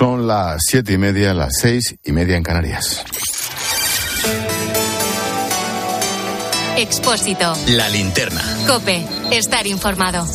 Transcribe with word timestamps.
Son 0.00 0.26
las 0.26 0.62
siete 0.66 0.94
y 0.94 0.96
media, 0.96 1.34
las 1.34 1.58
seis 1.60 1.94
y 2.02 2.12
media 2.12 2.34
en 2.34 2.42
Canarias. 2.42 3.04
Expósito. 6.78 7.52
La 7.76 7.86
linterna. 7.90 8.40
Cope. 8.66 9.04
Estar 9.30 9.66
informado. 9.66 10.26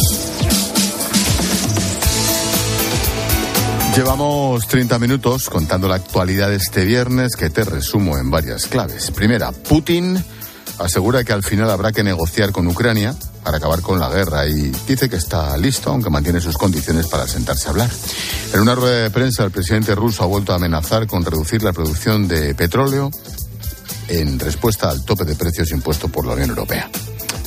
Llevamos 3.95 4.67
30 4.67 4.99
minutos 4.99 5.49
contando 5.49 5.87
la 5.87 5.95
actualidad 5.95 6.49
de 6.49 6.57
este 6.57 6.85
viernes 6.85 7.35
que 7.35 7.49
te 7.49 7.63
resumo 7.63 8.19
en 8.19 8.29
varias 8.29 8.67
claves. 8.67 9.09
Primera, 9.09 9.51
Putin 9.51 10.23
asegura 10.79 11.23
que 11.23 11.33
al 11.33 11.43
final 11.43 11.69
habrá 11.69 11.91
que 11.91 12.03
negociar 12.03 12.51
con 12.51 12.67
Ucrania 12.67 13.15
para 13.43 13.57
acabar 13.57 13.81
con 13.81 13.99
la 13.99 14.09
guerra 14.09 14.47
y 14.47 14.71
dice 14.87 15.09
que 15.09 15.15
está 15.15 15.55
listo, 15.57 15.91
aunque 15.91 16.09
mantiene 16.09 16.41
sus 16.41 16.57
condiciones 16.57 17.07
para 17.07 17.27
sentarse 17.27 17.67
a 17.67 17.71
hablar. 17.71 17.89
En 18.53 18.61
una 18.61 18.75
rueda 18.75 19.03
de 19.03 19.11
prensa, 19.11 19.43
el 19.43 19.51
presidente 19.51 19.95
ruso 19.95 20.23
ha 20.23 20.27
vuelto 20.27 20.51
a 20.51 20.55
amenazar 20.55 21.07
con 21.07 21.23
reducir 21.23 21.63
la 21.63 21.73
producción 21.73 22.27
de 22.27 22.55
petróleo 22.55 23.11
en 24.07 24.39
respuesta 24.39 24.89
al 24.89 25.03
tope 25.03 25.25
de 25.25 25.35
precios 25.35 25.71
impuesto 25.71 26.07
por 26.07 26.25
la 26.25 26.33
Unión 26.33 26.49
Europea. 26.49 26.89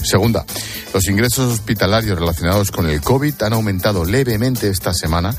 Segunda, 0.03 0.45
los 0.95 1.07
ingresos 1.09 1.53
hospitalarios 1.53 2.19
relacionados 2.19 2.71
con 2.71 2.89
el 2.89 3.01
COVID 3.01 3.43
han 3.43 3.53
aumentado 3.53 4.05
levemente 4.05 4.69
esta 4.69 4.95
semana, 4.95 5.35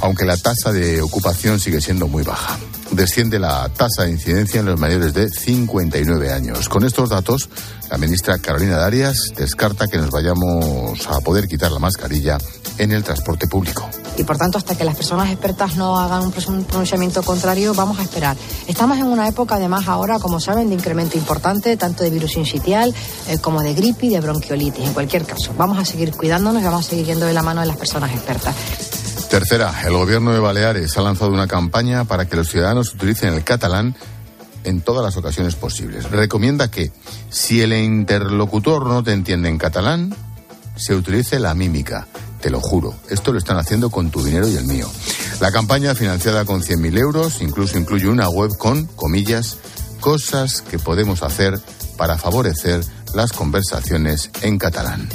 aunque 0.00 0.24
la 0.24 0.36
tasa 0.36 0.72
de 0.72 1.00
ocupación 1.00 1.60
sigue 1.60 1.80
siendo 1.80 2.08
muy 2.08 2.22
baja. 2.22 2.58
Desciende 2.90 3.38
la 3.38 3.68
tasa 3.70 4.04
de 4.04 4.10
incidencia 4.10 4.60
en 4.60 4.66
los 4.66 4.78
mayores 4.78 5.14
de 5.14 5.28
59 5.28 6.32
años. 6.32 6.68
Con 6.68 6.84
estos 6.84 7.08
datos, 7.08 7.48
la 7.90 7.98
ministra 7.98 8.38
Carolina 8.38 8.76
Darias 8.76 9.32
descarta 9.36 9.88
que 9.88 9.98
nos 9.98 10.10
vayamos 10.10 11.06
a 11.08 11.20
poder 11.20 11.48
quitar 11.48 11.72
la 11.72 11.78
mascarilla 11.78 12.38
en 12.78 12.92
el 12.92 13.02
transporte 13.02 13.46
público. 13.46 13.88
Y 14.16 14.24
por 14.24 14.36
tanto, 14.36 14.58
hasta 14.58 14.76
que 14.76 14.84
las 14.84 14.96
personas 14.96 15.30
expertas 15.30 15.76
no 15.76 15.98
hagan 15.98 16.32
un 16.48 16.64
pronunciamiento 16.64 17.22
contrario, 17.22 17.74
vamos 17.74 17.98
a 17.98 18.02
esperar. 18.02 18.36
Estamos 18.66 18.98
en 18.98 19.06
una 19.06 19.26
época, 19.28 19.56
además, 19.56 19.88
ahora, 19.88 20.18
como 20.18 20.38
saben, 20.40 20.68
de 20.68 20.74
incremento 20.74 21.18
importante, 21.18 21.76
tanto 21.76 22.04
de 22.04 22.10
virus 22.10 22.32
sincitial 22.32 22.94
eh, 23.28 23.38
como 23.38 23.62
de 23.62 23.74
gripe 23.74 24.06
y 24.06 24.10
de 24.10 24.20
bronquiolitis. 24.20 24.84
En 24.84 24.94
cualquier 24.94 25.24
caso, 25.24 25.52
vamos 25.56 25.78
a 25.78 25.84
seguir 25.84 26.12
cuidándonos 26.12 26.62
y 26.62 26.64
vamos 26.64 26.86
a 26.86 26.90
seguir 26.90 27.06
yendo 27.06 27.26
de 27.26 27.32
la 27.32 27.42
mano 27.42 27.60
de 27.60 27.66
las 27.66 27.76
personas 27.76 28.12
expertas. 28.12 28.54
Tercera, 29.34 29.82
el 29.84 29.94
gobierno 29.94 30.32
de 30.32 30.38
Baleares 30.38 30.96
ha 30.96 31.02
lanzado 31.02 31.32
una 31.32 31.48
campaña 31.48 32.04
para 32.04 32.28
que 32.28 32.36
los 32.36 32.48
ciudadanos 32.48 32.94
utilicen 32.94 33.34
el 33.34 33.42
catalán 33.42 33.96
en 34.62 34.80
todas 34.80 35.02
las 35.02 35.16
ocasiones 35.16 35.56
posibles. 35.56 36.08
Recomienda 36.08 36.70
que, 36.70 36.92
si 37.30 37.60
el 37.60 37.72
interlocutor 37.72 38.86
no 38.86 39.02
te 39.02 39.10
entiende 39.10 39.48
en 39.48 39.58
catalán, 39.58 40.14
se 40.76 40.94
utilice 40.94 41.40
la 41.40 41.52
mímica. 41.52 42.06
Te 42.40 42.48
lo 42.48 42.60
juro, 42.60 42.94
esto 43.10 43.32
lo 43.32 43.38
están 43.40 43.56
haciendo 43.56 43.90
con 43.90 44.12
tu 44.12 44.22
dinero 44.22 44.46
y 44.46 44.54
el 44.54 44.66
mío. 44.66 44.88
La 45.40 45.50
campaña, 45.50 45.96
financiada 45.96 46.44
con 46.44 46.62
100.000 46.62 46.96
euros, 46.96 47.42
incluso 47.42 47.76
incluye 47.76 48.06
una 48.06 48.28
web 48.28 48.56
con, 48.56 48.86
comillas, 48.86 49.56
cosas 49.98 50.62
que 50.62 50.78
podemos 50.78 51.24
hacer 51.24 51.58
para 51.96 52.18
favorecer 52.18 52.84
las 53.14 53.32
conversaciones 53.32 54.30
en 54.42 54.58
catalán. 54.58 55.08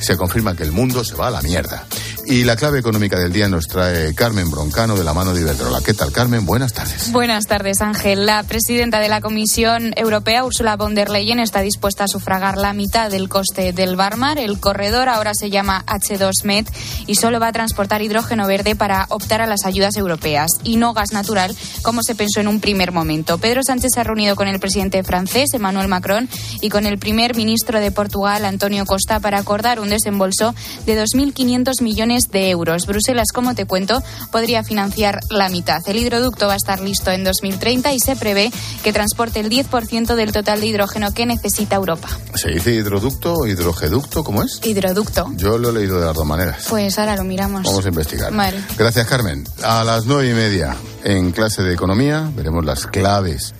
Se 0.00 0.18
confirma 0.18 0.54
que 0.54 0.64
el 0.64 0.72
mundo 0.72 1.02
se 1.02 1.14
va 1.14 1.28
a 1.28 1.30
la 1.30 1.40
mierda. 1.40 1.86
Y 2.26 2.44
la 2.44 2.56
clave 2.56 2.78
económica 2.78 3.18
del 3.18 3.32
día 3.32 3.48
nos 3.48 3.66
trae 3.66 4.14
Carmen 4.14 4.50
Broncano 4.50 4.96
de 4.96 5.04
la 5.04 5.12
mano 5.12 5.34
de 5.34 5.42
Iberdrola. 5.42 5.80
¿Qué 5.84 5.92
tal, 5.92 6.10
Carmen? 6.10 6.46
Buenas 6.46 6.72
tardes. 6.72 7.12
Buenas 7.12 7.46
tardes, 7.46 7.82
Ángel. 7.82 8.24
La 8.24 8.42
presidenta 8.44 8.98
de 9.00 9.08
la 9.08 9.20
Comisión 9.20 9.92
Europea, 9.96 10.44
Ursula 10.44 10.76
von 10.76 10.94
der 10.94 11.10
Leyen, 11.10 11.38
está 11.38 11.60
dispuesta 11.60 12.04
a 12.04 12.08
sufragar 12.08 12.56
la 12.56 12.72
mitad 12.72 13.10
del 13.10 13.28
coste 13.28 13.74
del 13.74 13.96
Barmar. 13.96 14.38
El 14.38 14.58
corredor 14.58 15.10
ahora 15.10 15.32
se 15.34 15.50
llama 15.50 15.84
H2Med 15.86 16.66
y 17.06 17.16
solo 17.16 17.40
va 17.40 17.48
a 17.48 17.52
transportar 17.52 18.00
hidrógeno 18.00 18.46
verde 18.46 18.74
para 18.74 19.06
optar 19.10 19.42
a 19.42 19.46
las 19.46 19.66
ayudas 19.66 19.96
europeas 19.96 20.50
y 20.62 20.76
no 20.76 20.94
gas 20.94 21.12
natural, 21.12 21.54
como 21.82 22.02
se 22.02 22.14
pensó 22.14 22.40
en 22.40 22.48
un 22.48 22.60
primer 22.60 22.92
momento. 22.92 23.36
Pedro 23.36 23.62
Sánchez 23.62 23.90
se 23.94 24.00
ha 24.00 24.04
reunido 24.04 24.34
con 24.34 24.48
el 24.48 24.60
presidente 24.60 25.02
francés, 25.04 25.52
Emmanuel 25.52 25.88
Macron, 25.88 26.28
y 26.62 26.70
con 26.70 26.86
el 26.86 26.98
primer 26.98 27.36
ministro 27.36 27.80
de 27.80 27.90
Portugal, 27.90 28.46
Antonio 28.46 28.86
Costa, 28.86 29.20
para 29.20 29.38
acordar 29.38 29.78
un 29.78 29.90
desembolso 29.90 30.54
de 30.86 31.02
2.500 31.02 31.82
millones 31.82 32.13
de 32.30 32.50
euros. 32.50 32.86
Bruselas, 32.86 33.28
como 33.32 33.54
te 33.54 33.66
cuento, 33.66 34.02
podría 34.30 34.62
financiar 34.62 35.20
la 35.30 35.48
mitad. 35.48 35.82
El 35.86 35.96
hidroducto 35.96 36.46
va 36.46 36.54
a 36.54 36.56
estar 36.56 36.80
listo 36.80 37.10
en 37.10 37.24
2030 37.24 37.92
y 37.92 38.00
se 38.00 38.16
prevé 38.16 38.52
que 38.82 38.92
transporte 38.92 39.40
el 39.40 39.50
10% 39.50 40.14
del 40.14 40.32
total 40.32 40.60
de 40.60 40.66
hidrógeno 40.66 41.12
que 41.12 41.26
necesita 41.26 41.76
Europa. 41.76 42.08
¿Se 42.34 42.50
dice 42.50 42.72
hidroducto 42.74 43.34
o 43.34 43.46
hidrogeducto? 43.46 44.24
¿Cómo 44.24 44.42
es? 44.42 44.60
Hidroducto. 44.62 45.32
Yo 45.36 45.58
lo 45.58 45.70
he 45.70 45.72
leído 45.72 45.98
de 45.98 46.06
las 46.06 46.14
dos 46.14 46.26
maneras. 46.26 46.66
Pues 46.68 46.98
ahora 46.98 47.16
lo 47.16 47.24
miramos. 47.24 47.64
Vamos 47.64 47.84
a 47.84 47.88
investigar. 47.88 48.32
Gracias, 48.76 49.06
Carmen. 49.06 49.44
A 49.62 49.84
las 49.84 50.06
nueve 50.06 50.30
y 50.30 50.34
media, 50.34 50.76
en 51.02 51.32
clase 51.32 51.62
de 51.62 51.74
economía, 51.74 52.30
veremos 52.34 52.64
las 52.64 52.86
claves 52.86 53.54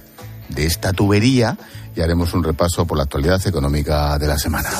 de 0.48 0.66
esta 0.66 0.92
tubería 0.92 1.56
y 1.96 2.00
haremos 2.00 2.34
un 2.34 2.42
repaso 2.42 2.86
por 2.86 2.96
la 2.98 3.04
actualidad 3.04 3.44
económica 3.46 4.18
de 4.18 4.26
la 4.26 4.38
semana. 4.38 4.70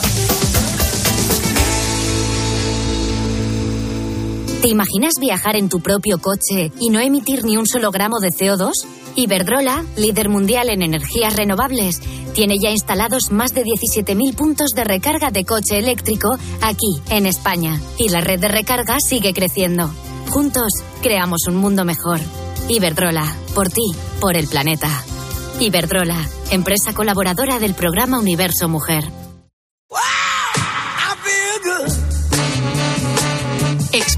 ¿Te 4.64 4.70
imaginas 4.70 5.16
viajar 5.20 5.56
en 5.56 5.68
tu 5.68 5.80
propio 5.80 6.16
coche 6.16 6.72
y 6.80 6.88
no 6.88 6.98
emitir 6.98 7.44
ni 7.44 7.58
un 7.58 7.66
solo 7.66 7.90
gramo 7.90 8.18
de 8.18 8.30
CO2? 8.30 8.72
Iberdrola, 9.14 9.84
líder 9.98 10.30
mundial 10.30 10.70
en 10.70 10.80
energías 10.80 11.36
renovables, 11.36 12.00
tiene 12.32 12.54
ya 12.58 12.70
instalados 12.70 13.30
más 13.30 13.52
de 13.52 13.62
17.000 13.62 14.34
puntos 14.34 14.70
de 14.70 14.84
recarga 14.84 15.30
de 15.30 15.44
coche 15.44 15.78
eléctrico 15.78 16.30
aquí, 16.62 16.98
en 17.10 17.26
España. 17.26 17.78
Y 17.98 18.08
la 18.08 18.22
red 18.22 18.40
de 18.40 18.48
recarga 18.48 18.96
sigue 19.06 19.34
creciendo. 19.34 19.90
Juntos, 20.30 20.72
creamos 21.02 21.46
un 21.46 21.56
mundo 21.56 21.84
mejor. 21.84 22.20
Iberdrola, 22.66 23.36
por 23.54 23.68
ti, 23.68 23.92
por 24.18 24.34
el 24.34 24.48
planeta. 24.48 24.88
Iberdrola, 25.60 26.26
empresa 26.50 26.94
colaboradora 26.94 27.58
del 27.58 27.74
programa 27.74 28.18
Universo 28.18 28.66
Mujer. 28.70 29.04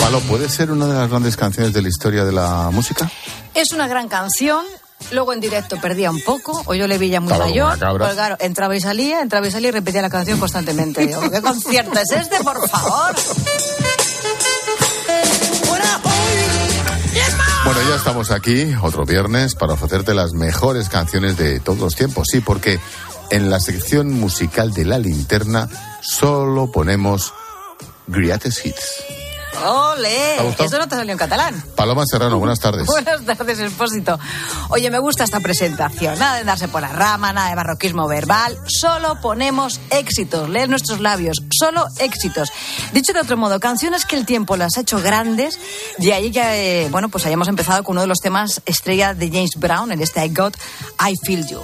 Palo, 0.00 0.20
¿puede 0.20 0.48
ser 0.48 0.72
una 0.72 0.86
de 0.86 0.94
las 0.94 1.08
grandes 1.08 1.36
canciones 1.36 1.72
de 1.72 1.80
la 1.80 1.88
historia 1.88 2.24
de 2.24 2.32
la 2.32 2.70
música? 2.72 3.10
Es 3.54 3.72
una 3.72 3.86
gran 3.86 4.08
canción. 4.08 4.64
Luego 5.12 5.32
en 5.32 5.40
directo 5.40 5.76
perdía 5.80 6.10
un 6.10 6.20
poco, 6.22 6.62
o 6.66 6.74
yo 6.74 6.88
le 6.88 6.98
veía 6.98 7.20
muy 7.20 7.32
mayor. 7.38 7.78
Pues 7.78 8.14
claro, 8.14 8.36
entraba 8.40 8.74
y 8.76 8.80
salía, 8.80 9.20
entraba 9.20 9.46
y 9.46 9.52
salía 9.52 9.68
y 9.68 9.72
repetía 9.72 10.02
la 10.02 10.10
canción 10.10 10.40
constantemente. 10.40 11.08
¿Qué 11.30 11.40
concierto 11.40 12.00
es 12.00 12.10
este, 12.10 12.42
por 12.42 12.68
favor? 12.68 13.14
Bueno, 17.64 17.80
ya 17.88 17.94
estamos 17.94 18.30
aquí, 18.32 18.74
otro 18.82 19.04
viernes, 19.04 19.54
para 19.54 19.74
ofrecerte 19.74 20.14
las 20.14 20.32
mejores 20.32 20.88
canciones 20.88 21.36
de 21.36 21.60
todos 21.60 21.78
los 21.78 21.94
tiempos. 21.94 22.26
Sí, 22.30 22.40
porque 22.40 22.80
en 23.30 23.50
la 23.50 23.60
sección 23.60 24.12
musical 24.12 24.72
de 24.72 24.84
la 24.84 24.98
linterna 24.98 25.68
solo 26.00 26.72
ponemos 26.72 27.32
Greatest 28.08 28.64
Hits. 28.64 29.04
¡Ole! 29.64 30.36
Eso 30.58 30.78
no 30.78 30.88
te 30.88 30.94
salió 30.94 31.12
en 31.12 31.18
catalán. 31.18 31.62
Paloma 31.74 32.04
Serrano, 32.06 32.38
buenas 32.38 32.60
tardes. 32.60 32.86
buenas 32.86 33.24
tardes, 33.24 33.58
Expósito. 33.58 34.18
Oye, 34.68 34.90
me 34.90 34.98
gusta 34.98 35.24
esta 35.24 35.40
presentación. 35.40 36.18
Nada 36.18 36.36
de 36.36 36.44
darse 36.44 36.68
por 36.68 36.80
la 36.80 36.88
rama, 36.88 37.32
nada 37.32 37.48
de 37.48 37.56
barroquismo 37.56 38.06
verbal. 38.06 38.56
Solo 38.66 39.20
ponemos 39.20 39.80
éxitos. 39.90 40.48
Leer 40.48 40.68
nuestros 40.68 41.00
labios. 41.00 41.42
Solo 41.50 41.86
éxitos. 41.98 42.52
Dicho 42.92 43.12
de 43.12 43.20
otro 43.20 43.36
modo, 43.36 43.58
canciones 43.58 44.04
que 44.04 44.16
el 44.16 44.26
tiempo 44.26 44.56
las 44.56 44.76
ha 44.76 44.82
hecho 44.82 45.00
grandes. 45.00 45.58
De 45.98 46.12
ahí 46.12 46.30
que, 46.30 46.84
eh, 46.84 46.88
bueno, 46.90 47.08
pues 47.08 47.26
hayamos 47.26 47.48
empezado 47.48 47.82
con 47.82 47.94
uno 47.94 48.02
de 48.02 48.06
los 48.08 48.18
temas 48.18 48.62
estrella 48.64 49.14
de 49.14 49.28
James 49.28 49.56
Brown 49.56 49.90
en 49.92 50.00
este 50.00 50.24
I 50.24 50.32
Got, 50.32 50.56
I 51.00 51.14
Feel 51.24 51.46
You. 51.46 51.60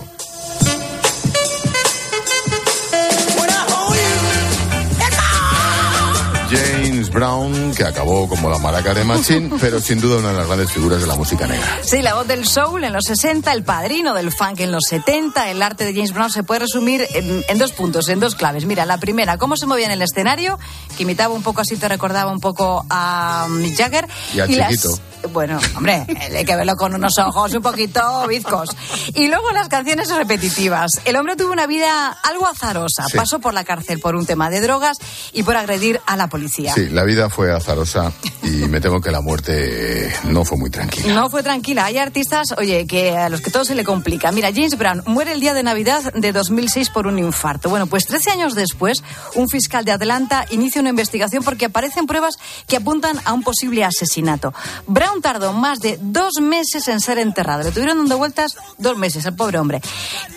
Brown, 7.14 7.74
que 7.74 7.84
acabó 7.84 8.28
como 8.28 8.50
la 8.50 8.58
maraca 8.58 8.92
de 8.92 9.04
Machine, 9.04 9.50
pero 9.60 9.80
sin 9.80 10.00
duda 10.00 10.18
una 10.18 10.32
de 10.32 10.38
las 10.38 10.46
grandes 10.46 10.70
figuras 10.70 11.00
de 11.00 11.06
la 11.06 11.14
música 11.14 11.46
negra. 11.46 11.78
Sí, 11.82 12.02
la 12.02 12.14
voz 12.14 12.26
del 12.26 12.46
soul 12.46 12.84
en 12.84 12.92
los 12.92 13.04
60, 13.04 13.52
el 13.52 13.62
padrino 13.62 14.12
del 14.12 14.32
funk 14.32 14.60
en 14.60 14.72
los 14.72 14.84
70. 14.88 15.50
El 15.50 15.62
arte 15.62 15.84
de 15.84 15.94
James 15.94 16.12
Brown 16.12 16.30
se 16.30 16.42
puede 16.42 16.60
resumir 16.60 17.06
en, 17.14 17.58
dos 17.58 17.72
puntos, 17.72 18.08
en 18.08 18.20
dos 18.20 18.34
claves. 18.34 18.66
Mira, 18.66 18.84
la 18.84 18.98
primera, 18.98 19.38
cómo 19.38 19.56
se 19.56 19.66
movía 19.66 19.86
en 19.86 19.92
el 19.92 20.02
escenario, 20.02 20.58
que 20.96 21.04
imitaba 21.04 21.32
un 21.32 21.42
poco 21.42 21.60
así, 21.60 21.76
te 21.76 21.88
recordaba 21.88 22.30
un 22.30 22.40
poco 22.40 22.84
a 22.90 23.46
Mick 23.48 23.76
Jagger. 23.76 24.08
Y 24.34 24.40
a 24.40 24.46
Chiquito. 24.46 24.98
Bueno, 25.32 25.58
hombre, 25.76 26.06
hay 26.36 26.44
que 26.44 26.56
verlo 26.56 26.76
con 26.76 26.94
unos 26.94 27.18
ojos 27.18 27.54
un 27.54 27.62
poquito 27.62 28.26
bizcos. 28.26 28.70
Y 29.14 29.28
luego 29.28 29.50
las 29.52 29.68
canciones 29.68 30.14
repetitivas. 30.14 30.90
El 31.04 31.16
hombre 31.16 31.36
tuvo 31.36 31.52
una 31.52 31.66
vida 31.66 32.10
algo 32.22 32.46
azarosa. 32.46 33.06
Pasó 33.14 33.38
por 33.38 33.54
la 33.54 33.64
cárcel 33.64 34.00
por 34.00 34.14
un 34.14 34.26
tema 34.26 34.50
de 34.50 34.60
drogas 34.60 34.98
y 35.32 35.42
por 35.42 35.56
agredir 35.56 36.00
a 36.06 36.16
la 36.16 36.28
policía. 36.28 36.74
Sí, 36.74 36.88
la 36.88 37.04
vida 37.04 37.30
fue 37.30 37.52
azarosa 37.52 38.12
y 38.42 38.48
me 38.68 38.80
temo 38.80 39.00
que 39.00 39.10
la 39.10 39.20
muerte 39.20 40.12
no 40.24 40.44
fue 40.44 40.58
muy 40.58 40.70
tranquila. 40.70 41.14
No 41.14 41.30
fue 41.30 41.42
tranquila. 41.42 41.86
Hay 41.86 41.98
artistas, 41.98 42.54
oye, 42.58 42.86
que 42.86 43.16
a 43.16 43.28
los 43.28 43.40
que 43.40 43.50
todo 43.50 43.64
se 43.64 43.74
le 43.74 43.84
complica. 43.84 44.32
Mira, 44.32 44.50
James 44.52 44.76
Brown 44.76 45.02
muere 45.06 45.32
el 45.32 45.40
día 45.40 45.54
de 45.54 45.62
Navidad 45.62 46.12
de 46.12 46.32
2006 46.32 46.90
por 46.90 47.06
un 47.06 47.18
infarto. 47.18 47.68
Bueno, 47.68 47.86
pues 47.86 48.06
13 48.06 48.30
años 48.30 48.54
después, 48.54 49.02
un 49.34 49.48
fiscal 49.48 49.84
de 49.84 49.92
Atlanta 49.92 50.46
inicia 50.50 50.80
una 50.80 50.90
investigación 50.90 51.42
porque 51.42 51.66
aparecen 51.66 52.06
pruebas 52.06 52.36
que 52.66 52.76
apuntan 52.76 53.18
a 53.24 53.32
un 53.32 53.42
posible 53.42 53.84
asesinato. 53.84 54.52
Brown 54.86 55.13
tardó 55.20 55.52
más 55.52 55.80
de 55.80 55.98
dos 56.00 56.34
meses 56.40 56.88
en 56.88 57.00
ser 57.00 57.18
enterrado. 57.18 57.62
Le 57.62 57.72
tuvieron 57.72 57.98
dando 57.98 58.18
vueltas 58.18 58.56
dos 58.78 58.96
meses 58.96 59.26
al 59.26 59.34
pobre 59.34 59.58
hombre. 59.58 59.80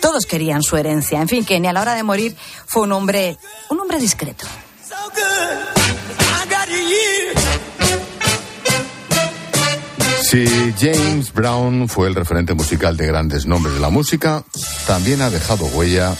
Todos 0.00 0.26
querían 0.26 0.62
su 0.62 0.76
herencia. 0.76 1.20
En 1.20 1.28
fin, 1.28 1.44
que 1.44 1.58
ni 1.60 1.68
a 1.68 1.72
la 1.72 1.80
hora 1.80 1.94
de 1.94 2.02
morir 2.02 2.36
fue 2.66 2.82
un 2.82 2.92
hombre, 2.92 3.36
un 3.70 3.80
hombre 3.80 3.98
discreto. 3.98 4.46
Si 10.30 10.46
James 10.78 11.32
Brown 11.32 11.88
fue 11.88 12.08
el 12.08 12.14
referente 12.14 12.52
musical 12.52 12.98
de 12.98 13.06
grandes 13.06 13.46
nombres 13.46 13.74
de 13.74 13.80
la 13.80 13.88
música, 13.88 14.44
también 14.86 15.22
ha 15.22 15.30
dejado 15.30 15.64
huella 15.66 16.14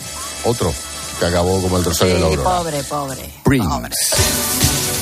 otro 0.45 0.73
que 1.19 1.27
acabó 1.27 1.61
como 1.61 1.77
el 1.77 1.85
rosario 1.85 2.15
de 2.15 2.21
la 2.21 2.27
aurora. 2.27 2.59
Pobre, 2.59 2.83
pobre. 2.85 3.35
Prince. 3.45 3.69
pobre. 3.69 4.98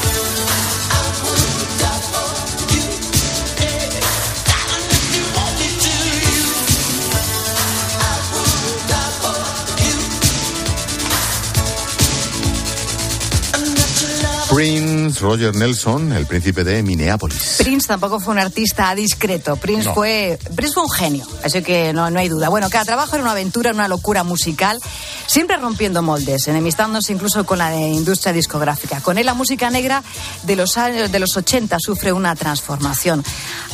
Prince 14.57 15.21
Roger 15.21 15.55
Nelson, 15.55 16.13
el 16.13 16.25
príncipe 16.25 16.65
de 16.65 16.83
Minneapolis. 16.83 17.57
Prince 17.59 17.87
tampoco 17.87 18.21
fue 18.21 18.33
un 18.33 18.39
artista 18.39 18.95
discreto. 18.95 19.57
Prince 19.57 19.85
No. 19.85 19.93
fue 19.93 20.39
Prince 20.55 20.73
fue 20.73 20.83
un 20.85 20.91
genio, 20.91 21.27
así 21.45 21.61
que 21.61 21.93
no, 21.93 22.11
no 22.11 22.19
hay 22.19 22.31
duda. 22.31 22.49
Bueno, 22.49 22.71
cada 22.71 22.87
trabajo 22.87 23.17
era 23.17 23.23
una 23.23 23.33
aventura, 23.33 23.73
una 23.73 23.87
locura 23.87 24.25
musical, 24.25 24.81
siempre 25.27 25.59
rompiendo 25.59 26.01
moldes, 26.01 26.49
enemistándose 26.49 27.13
incluso 27.13 27.45
con 27.45 27.59
la 27.59 27.77
industria 27.77 28.33
discográfica. 28.33 29.03
Con 29.03 29.19
él 29.19 29.27
la 29.27 29.35
música 29.35 29.69
negra 29.69 30.03
de 30.45 30.57
los 30.57 30.79
años 30.79 31.13
de 31.13 31.19
los 31.19 31.37
80 31.37 31.77
sufre 31.79 32.15
una 32.15 32.35
transformación. 32.35 33.23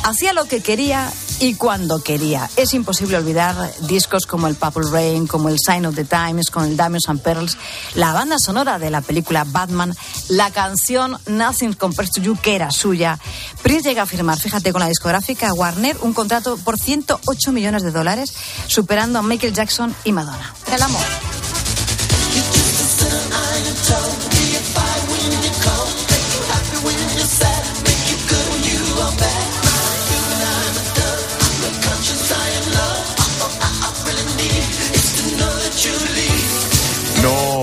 Hacía 0.02 0.32
lo 0.32 0.46
que 0.46 0.62
quería 0.62 1.12
y 1.42 1.54
cuando 1.54 2.00
quería. 2.00 2.48
Es 2.54 2.72
imposible 2.72 3.16
olvidar 3.16 3.56
discos 3.80 4.26
como 4.26 4.46
el 4.46 4.54
Purple 4.54 4.88
Rain, 4.92 5.26
como 5.26 5.48
el 5.48 5.58
Sign 5.58 5.86
of 5.86 5.96
the 5.96 6.04
Times, 6.04 6.50
con 6.50 6.64
el 6.64 6.76
Diamonds 6.76 7.08
and 7.08 7.20
Pearls, 7.20 7.58
la 7.96 8.12
banda 8.12 8.38
sonora 8.38 8.78
de 8.78 8.90
la 8.90 9.00
película 9.00 9.44
Batman, 9.44 9.92
la 10.28 10.52
canción 10.52 11.18
Nothing 11.26 11.72
Compares 11.72 12.12
to 12.12 12.20
You, 12.20 12.38
que 12.40 12.54
era 12.54 12.70
suya. 12.70 13.18
Prince 13.60 13.88
llega 13.88 14.02
a 14.02 14.06
firmar, 14.06 14.38
fíjate, 14.38 14.70
con 14.70 14.82
la 14.82 14.86
discográfica 14.86 15.52
Warner 15.52 15.96
un 16.02 16.12
contrato 16.12 16.56
por 16.58 16.78
108 16.78 17.50
millones 17.50 17.82
de 17.82 17.90
dólares, 17.90 18.32
superando 18.68 19.18
a 19.18 19.22
Michael 19.22 19.52
Jackson 19.52 19.92
y 20.04 20.12
Madonna. 20.12 20.54
El 20.72 20.80
amor. 20.80 21.02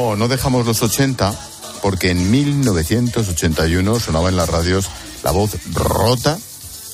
No, 0.09 0.15
no 0.15 0.27
dejamos 0.27 0.65
los 0.65 0.81
80 0.81 1.35
porque 1.83 2.09
en 2.09 2.31
1981 2.31 3.99
sonaba 3.99 4.29
en 4.29 4.37
las 4.37 4.49
radios 4.49 4.89
la 5.23 5.29
voz 5.29 5.51
rota, 5.71 6.35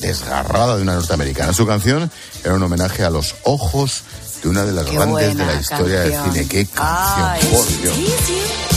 desgarrada 0.01 0.75
de 0.75 0.81
una 0.81 0.95
norteamericana. 0.95 1.53
Su 1.53 1.65
canción 1.65 2.11
era 2.43 2.55
un 2.55 2.63
homenaje 2.63 3.05
a 3.05 3.09
los 3.09 3.35
ojos 3.43 4.03
de 4.43 4.49
una 4.49 4.65
de 4.65 4.73
las 4.73 4.85
Qué 4.85 4.95
grandes 4.95 5.37
de 5.37 5.45
la 5.45 5.55
historia 5.55 6.01
del 6.01 6.23
cine. 6.23 6.47
¡Qué 6.47 6.65
canción! 6.65 7.29
Ay, 7.29 7.41
por 7.51 7.81
Dios! 7.81 8.74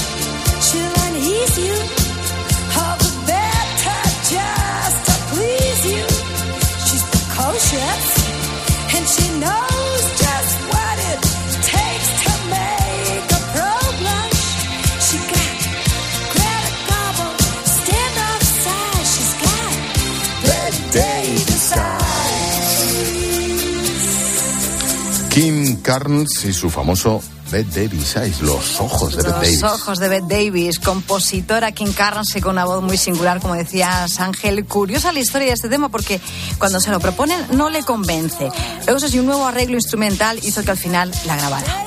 Carnes 25.89 26.45
y 26.45 26.53
su 26.53 26.69
famoso 26.69 27.23
Bette 27.51 27.89
Davis 27.89 28.15
Eyes, 28.17 28.43
los 28.43 28.79
ojos 28.79 29.17
de 29.17 29.23
Bette 29.23 29.37
Davis. 29.37 29.63
Los 29.63 29.73
ojos 29.73 29.99
de 29.99 30.09
Bette 30.09 30.29
Davis, 30.29 30.79
compositora 30.79 31.73
Kim 31.73 31.95
Carnes 31.95 32.37
con 32.43 32.51
una 32.53 32.67
voz 32.67 32.83
muy 32.83 32.99
singular, 32.99 33.41
como 33.41 33.55
decías 33.55 34.21
Ángel. 34.21 34.67
Curiosa 34.67 35.13
la 35.13 35.21
historia 35.21 35.47
de 35.47 35.55
este 35.55 35.71
tema 35.71 35.89
porque 35.89 36.21
cuando 36.59 36.79
se 36.79 36.91
lo 36.91 37.01
proponen 37.01 37.41
no 37.53 37.71
le 37.71 37.83
convence. 37.85 38.51
Luego, 38.85 38.99
eso 38.99 39.09
sí, 39.09 39.19
un 39.19 39.25
nuevo 39.25 39.47
arreglo 39.47 39.77
instrumental 39.77 40.39
hizo 40.43 40.63
que 40.63 40.73
al 40.73 40.77
final 40.77 41.11
la 41.25 41.37
grabara. 41.39 41.87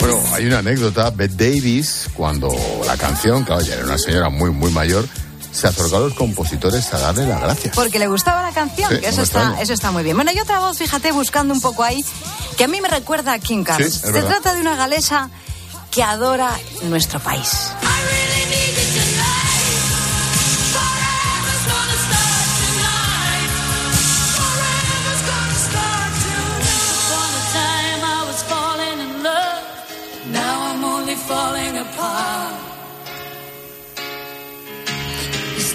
Bueno, 0.00 0.20
hay 0.34 0.44
una 0.44 0.58
anécdota. 0.58 1.08
Bette 1.08 1.50
Davis, 1.50 2.10
cuando 2.12 2.54
la 2.86 2.98
canción, 2.98 3.44
claro, 3.44 3.62
ya 3.62 3.76
era 3.76 3.84
una 3.84 3.96
señora 3.96 4.28
muy, 4.28 4.50
muy 4.50 4.70
mayor, 4.70 5.08
se 5.52 5.66
acercó 5.68 5.96
a 5.96 6.00
los 6.00 6.14
compositores 6.14 6.92
a 6.94 6.98
darle 6.98 7.26
las 7.26 7.40
gracias. 7.40 7.74
Porque 7.74 7.98
le 7.98 8.06
gustaba 8.06 8.42
la 8.42 8.52
canción, 8.52 8.90
Sí, 8.90 9.00
que 9.00 9.08
eso 9.08 9.22
está, 9.22 9.40
extraño. 9.40 9.62
eso 9.62 9.72
está 9.72 9.90
muy 9.90 10.02
bien. 10.02 10.16
Bueno, 10.16 10.30
hay 10.30 10.38
otra 10.38 10.58
voz, 10.60 10.78
fíjate, 10.78 11.12
buscando 11.12 11.52
un 11.54 11.60
poco 11.60 11.82
ahí, 11.82 12.04
que 12.56 12.64
a 12.64 12.68
mí 12.68 12.80
me 12.80 12.88
recuerda 12.88 13.32
a 13.32 13.38
Kim 13.38 13.64
Carnes. 13.64 13.94
Sí, 13.94 14.00
Se 14.00 14.12
verdad. 14.12 14.28
trata 14.30 14.54
de 14.54 14.60
una 14.60 14.76
galesa 14.76 15.30
que 15.90 16.02
adora 16.02 16.50
nuestro 16.82 17.18
país. 17.20 17.72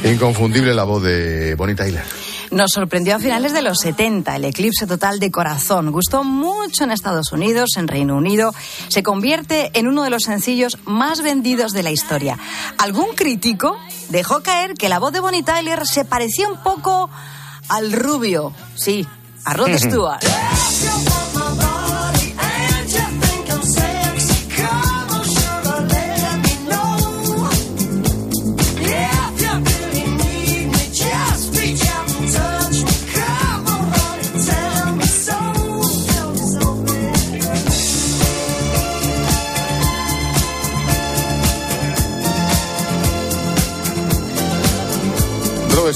Inconfundible 0.06 0.74
la 0.74 0.84
voz 0.84 1.02
de 1.04 1.56
Bonnie 1.56 1.76
Tyler. 1.76 2.04
Nos 2.52 2.72
sorprendió 2.72 3.16
a 3.16 3.20
finales 3.20 3.54
de 3.54 3.64
los 3.64 3.80
70 3.80 4.36
el 4.36 4.46
eclipse 4.46 4.86
total 4.86 5.20
de 5.20 5.32
corazón. 5.32 5.92
Gustó 5.92 6.24
mucho 6.24 6.84
en 6.84 6.92
Estados 6.92 7.32
Unidos, 7.32 7.72
en 7.78 7.88
Reino 7.88 8.16
Unido. 8.16 8.54
Se 8.88 9.02
convierte 9.02 9.72
en 9.74 9.88
uno 9.88 10.04
de 10.04 10.12
los 10.12 10.24
sencillos 10.24 10.78
más 10.86 11.22
vendidos 11.22 11.74
de 11.74 11.84
la 11.84 11.92
historia. 11.92 12.38
Algún 12.78 13.16
crítico 13.16 13.78
dejó 14.10 14.42
caer 14.44 14.76
que 14.76 14.90
la 14.90 15.00
voz 15.00 15.12
de 15.12 15.22
Bonnie 15.22 15.44
Tyler 15.44 15.86
se 15.88 16.06
parecía 16.06 16.48
un 16.48 16.62
poco 16.62 17.10
al 17.68 17.92
rubio. 17.92 18.54
Sí, 18.76 19.08
a 19.44 19.54
Rod 19.54 19.72
Stewart. 19.78 20.20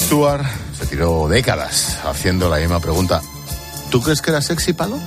Rod 0.10 0.16
Stewart 0.16 0.46
se 0.78 0.88
tiró 0.88 1.28
décadas 1.28 2.00
haciendo 2.04 2.50
la 2.50 2.58
misma 2.58 2.80
pregunta. 2.80 3.22
¿Tú 3.92 4.01
crees 4.01 4.22
que 4.22 4.32
era 4.32 4.42
sexy, 4.42 4.74
Palo? 4.74 4.98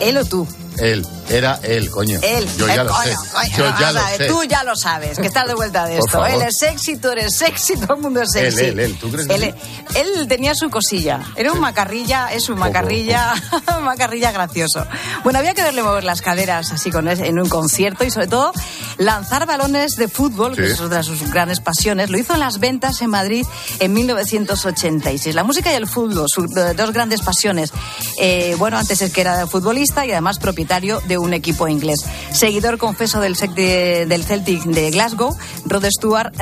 Él 0.00 0.16
o 0.18 0.24
tú. 0.24 0.46
Él. 0.78 1.04
Era 1.28 1.58
él, 1.62 1.90
coño. 1.90 2.18
Él, 2.22 2.46
Yo 2.58 2.66
ya 2.66 2.84
lo 2.84 2.90
coño, 2.92 3.04
sé. 3.10 3.28
coño, 3.32 3.56
Yo 3.56 3.74
ya 3.80 3.92
lo 3.92 4.00
sé. 4.08 4.26
Tú 4.26 4.44
ya 4.44 4.64
lo 4.64 4.76
sabes, 4.76 5.18
que 5.18 5.26
estás 5.26 5.46
de 5.46 5.54
vuelta 5.54 5.86
de 5.86 5.98
esto. 5.98 6.24
Él 6.26 6.42
es 6.42 6.56
sexy, 6.58 6.96
tú 6.98 7.08
eres 7.08 7.34
sexy, 7.36 7.76
todo 7.76 7.94
el 7.96 8.02
mundo 8.02 8.20
es 8.22 8.34
Él, 8.34 8.52
sexy. 8.52 8.64
él, 8.70 8.80
él, 8.80 8.98
¿tú 8.98 9.10
crees 9.10 9.26
que 9.28 9.34
él, 9.34 9.54
él 9.94 10.28
tenía 10.28 10.54
su 10.54 10.68
cosilla. 10.70 11.20
Era 11.36 11.52
un 11.52 11.60
macarrilla, 11.60 12.32
es 12.32 12.48
un 12.48 12.58
macarrilla, 12.58 13.34
un 13.78 13.84
macarrilla 13.84 14.32
gracioso. 14.32 14.86
Bueno, 15.22 15.38
había 15.38 15.54
que 15.54 15.62
verle 15.62 15.82
mover 15.82 16.04
las 16.04 16.20
caderas 16.22 16.72
así 16.72 16.90
con 16.90 17.08
en 17.08 17.38
un 17.38 17.48
concierto 17.48 18.04
y 18.04 18.10
sobre 18.10 18.26
todo 18.28 18.52
lanzar 18.98 19.46
balones 19.46 19.96
de 19.96 20.08
fútbol, 20.08 20.54
que 20.56 20.66
Sí. 20.66 20.72
es 20.72 20.80
otra 20.80 20.98
de 20.98 21.04
sus 21.04 21.30
grandes 21.30 21.60
pasiones. 21.60 22.10
Lo 22.10 22.18
hizo 22.18 22.34
en 22.34 22.40
las 22.40 22.58
ventas 22.60 23.00
en 23.02 23.10
Madrid 23.10 23.46
en 23.78 23.92
1986. 23.92 25.34
La 25.34 25.44
música 25.44 25.70
y 25.72 25.74
el 25.76 25.86
fútbol, 25.86 26.26
sus 26.28 26.46
dos 26.50 26.92
grandes 26.92 27.20
pasiones. 27.22 27.72
Eh, 28.20 28.54
bueno, 28.58 28.78
antes 28.78 29.00
es 29.02 29.12
que 29.12 29.20
era 29.20 29.46
futbolista 29.46 30.06
y 30.06 30.12
además 30.12 30.38
propietario 30.38 31.00
de 31.06 31.13
un 31.18 31.34
equipo 31.34 31.68
inglés. 31.68 32.00
Seguidor 32.32 32.78
confeso 32.78 33.20
del, 33.20 33.34
de- 33.34 34.06
del 34.08 34.24
Celtic 34.24 34.62
de 34.64 34.90
Glasgow, 34.90 35.36
Rod 35.66 35.84
Stewart 35.90 36.32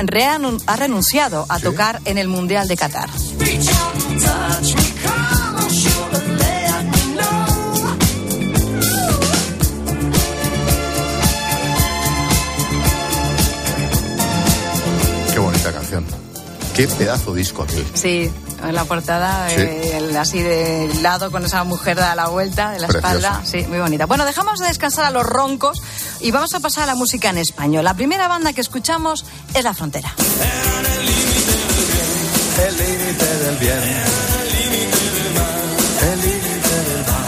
ha 0.67 0.75
renunciado 0.75 1.45
a 1.49 1.59
tocar 1.59 1.99
en 2.05 2.17
el 2.17 2.27
Mundial 2.27 2.67
de 2.67 2.77
Qatar. 2.77 3.09
Qué 15.31 15.39
bonita 15.39 15.71
canción. 15.71 16.05
Qué 16.75 16.87
pedazo 16.87 17.33
disco 17.33 17.63
aquel. 17.63 17.85
Sí, 17.93 18.29
la 18.71 18.85
portada, 18.85 19.49
Sí. 19.49 19.55
eh, 19.57 19.97
el- 19.97 20.15
así 20.17 20.41
de 20.41 20.89
lado 21.01 21.31
con 21.31 21.43
esa 21.45 21.63
mujer 21.63 21.99
a 21.99 22.15
la 22.15 22.27
vuelta 22.29 22.71
de 22.71 22.79
la 22.79 22.87
Precioso. 22.87 23.17
espalda. 23.17 23.41
Sí, 23.45 23.65
muy 23.67 23.79
bonita. 23.79 24.05
Bueno, 24.05 24.25
dejamos 24.25 24.59
de 24.59 24.67
descansar 24.67 25.05
a 25.05 25.11
los 25.11 25.25
roncos 25.25 25.81
y 26.21 26.31
vamos 26.31 26.53
a 26.53 26.59
pasar 26.59 26.83
a 26.83 26.87
la 26.87 26.95
música 26.95 27.29
en 27.29 27.37
español. 27.39 27.83
La 27.83 27.93
primera 27.93 28.27
banda 28.27 28.53
que 28.53 28.61
escuchamos 28.61 29.25
es 29.53 29.63
La 29.63 29.73
Frontera. 29.73 30.13
El 32.65 32.77
límite 32.77 33.25
del 33.25 33.57
bien. 33.57 33.79
El 36.01 36.21
límite 36.21 36.75
del 36.87 37.05
mal. 37.05 37.23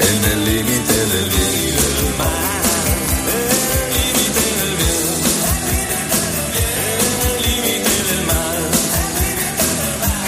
En 0.00 0.24
el 0.32 0.44
límite 0.44 1.06
del 1.06 1.28
bien. 1.30 1.37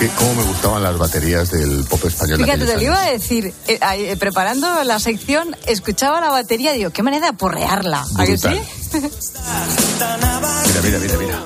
Que, 0.00 0.08
cómo 0.08 0.34
me 0.34 0.42
gustaban 0.44 0.82
las 0.82 0.96
baterías 0.96 1.50
del 1.50 1.84
pop 1.84 2.02
español. 2.06 2.38
Fíjate, 2.42 2.64
te 2.64 2.76
lo 2.76 2.82
iba 2.82 3.02
a 3.02 3.10
decir, 3.10 3.52
eh, 3.68 3.78
eh, 3.98 4.16
preparando 4.16 4.82
la 4.82 4.98
sección, 4.98 5.54
escuchaba 5.66 6.22
la 6.22 6.30
batería 6.30 6.74
y 6.74 6.78
digo, 6.78 6.90
qué 6.90 7.02
manera 7.02 7.26
de 7.26 7.32
porrearla. 7.34 8.06
¿A 8.16 8.24
que 8.24 8.38
sí? 8.38 8.48
Mira, 8.92 10.80
mira, 10.82 10.98
mira, 10.98 11.16
mira. 11.18 11.44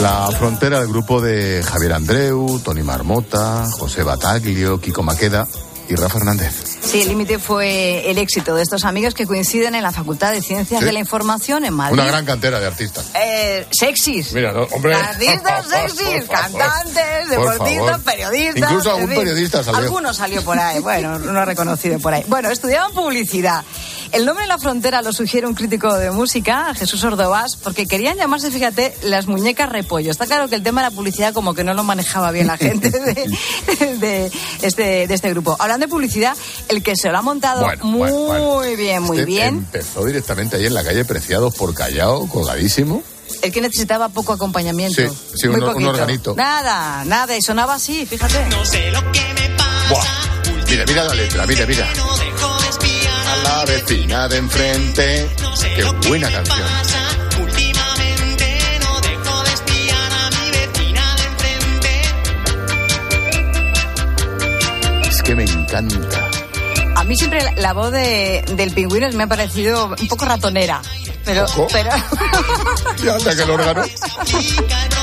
La 0.00 0.30
frontera 0.32 0.80
del 0.80 0.88
grupo 0.88 1.20
de 1.20 1.62
Javier 1.62 1.92
Andreu, 1.92 2.58
Tony 2.64 2.82
Marmota, 2.82 3.66
José 3.70 4.02
Bataglio, 4.02 4.80
Kiko 4.80 5.02
Maqueda 5.02 5.46
y 5.90 5.94
Rafa 5.94 6.16
Hernández. 6.16 6.69
Sí, 6.82 7.02
el 7.02 7.08
límite 7.08 7.38
fue 7.38 8.10
el 8.10 8.18
éxito 8.18 8.54
de 8.54 8.62
estos 8.62 8.84
amigos 8.84 9.14
que 9.14 9.26
coinciden 9.26 9.74
en 9.74 9.82
la 9.82 9.92
Facultad 9.92 10.32
de 10.32 10.40
Ciencias 10.42 10.80
Sí. 10.80 10.86
de 10.86 10.92
la 10.92 10.98
Información 10.98 11.64
en 11.64 11.74
Madrid. 11.74 11.94
Una 11.94 12.06
gran 12.06 12.24
cantera 12.24 12.58
de 12.58 12.66
artistas. 12.66 13.10
Eh, 13.14 13.66
sexys. 13.70 14.32
Mira, 14.32 14.52
no, 14.52 14.62
hombre. 14.72 14.94
Artistas 14.94 15.66
sexys, 15.68 16.28
cantantes, 16.28 17.28
Por 17.34 17.50
deportistas, 17.52 18.00
periodistas. 18.00 18.70
Incluso 18.70 18.90
algún 18.92 19.08
fin. 19.08 19.18
periodista 19.18 19.62
salió. 19.62 19.78
Alguno 19.80 20.12
salió 20.14 20.42
por 20.42 20.58
ahí, 20.58 20.80
bueno, 20.80 21.18
no 21.18 21.44
reconocido 21.44 21.98
por 22.00 22.14
ahí. 22.14 22.24
Bueno, 22.26 22.50
estudiaban 22.50 22.92
publicidad. 22.92 23.62
El 24.12 24.26
nombre 24.26 24.42
de 24.44 24.48
la 24.48 24.58
frontera 24.58 25.02
lo 25.02 25.12
sugiere 25.12 25.46
un 25.46 25.54
crítico 25.54 25.94
de 25.96 26.10
música, 26.10 26.74
Jesús 26.74 27.04
Ordovás, 27.04 27.54
porque 27.56 27.86
querían 27.86 28.16
llamarse, 28.16 28.50
fíjate, 28.50 28.92
las 29.02 29.26
muñecas 29.28 29.68
repollo. 29.68 30.10
Está 30.10 30.26
claro 30.26 30.48
que 30.48 30.56
el 30.56 30.64
tema 30.64 30.82
de 30.82 30.90
la 30.90 30.96
publicidad 30.96 31.32
como 31.32 31.54
que 31.54 31.62
no 31.62 31.74
lo 31.74 31.84
manejaba 31.84 32.32
bien 32.32 32.48
la 32.48 32.56
gente 32.56 32.90
de, 32.90 33.96
de 33.98 34.32
este, 34.62 35.06
de 35.06 35.14
este 35.14 35.30
grupo. 35.30 35.54
Hablando 35.60 35.86
de 35.86 35.90
publicidad, 35.90 36.36
el 36.68 36.82
que 36.82 36.96
se 36.96 37.08
lo 37.10 37.18
ha 37.18 37.22
montado 37.22 37.62
Bueno, 37.62 37.84
muy 37.84 38.10
bueno, 38.10 38.44
bueno. 38.54 38.76
bien, 38.76 39.02
muy 39.04 39.18
Este 39.18 39.26
bien. 39.26 39.48
Empezó 39.58 40.04
directamente 40.04 40.56
ahí 40.56 40.66
en 40.66 40.74
la 40.74 40.82
calle 40.82 41.04
Preciados 41.04 41.54
por 41.54 41.72
Callao, 41.72 42.26
colgadísimo. 42.26 43.04
El 43.42 43.52
que 43.52 43.60
necesitaba 43.60 44.08
poco 44.08 44.32
acompañamiento. 44.32 45.00
Sí, 45.00 45.08
sí, 45.36 45.48
Muy 45.48 45.60
un- 45.60 45.84
organito. 45.86 46.34
Nada, 46.34 47.04
nada, 47.04 47.36
y 47.36 47.40
sonaba 47.42 47.74
así, 47.74 48.04
fíjate. 48.06 48.44
No 48.46 48.64
sé 48.64 48.90
lo 48.90 49.00
que 49.12 49.20
me 49.34 49.50
pasa. 49.56 49.88
Buah. 49.88 50.64
Mira, 50.68 50.84
mira 50.86 51.04
la 51.04 51.14
letra, 51.14 51.46
mira, 51.46 51.66
mira. 51.66 51.86
Vecina 53.70 54.28
de 54.28 54.36
enfrente. 54.38 55.30
No 55.42 55.56
sé 55.56 55.72
Qué 55.74 55.84
buena 56.08 56.30
canción. 56.30 56.58
pasa. 56.60 56.98
Últimamente 57.40 58.58
no 58.82 59.00
dejo 59.00 59.42
de 59.44 59.52
espiar 59.52 60.12
a 60.12 60.30
mi 60.30 60.50
vecina 60.50 61.16
de 61.16 61.24
enfrente. 61.24 62.02
Es 65.08 65.22
que 65.22 65.34
me 65.36 65.44
encanta. 65.44 66.28
A 66.96 67.04
mí 67.04 67.16
siempre 67.16 67.42
la, 67.42 67.52
la 67.56 67.72
voz 67.72 67.92
de, 67.92 68.44
del 68.56 68.72
pingüino 68.72 69.08
me 69.12 69.22
ha 69.24 69.26
parecido 69.26 69.86
un 69.98 70.08
poco 70.08 70.24
ratonera. 70.24 70.82
Pero, 71.24 71.46
¿Poco? 71.46 71.68
pero 71.70 71.90
Y 73.04 73.08
anda 73.08 73.36
que 73.36 73.42
el 73.42 73.50
órgano. 73.50 73.82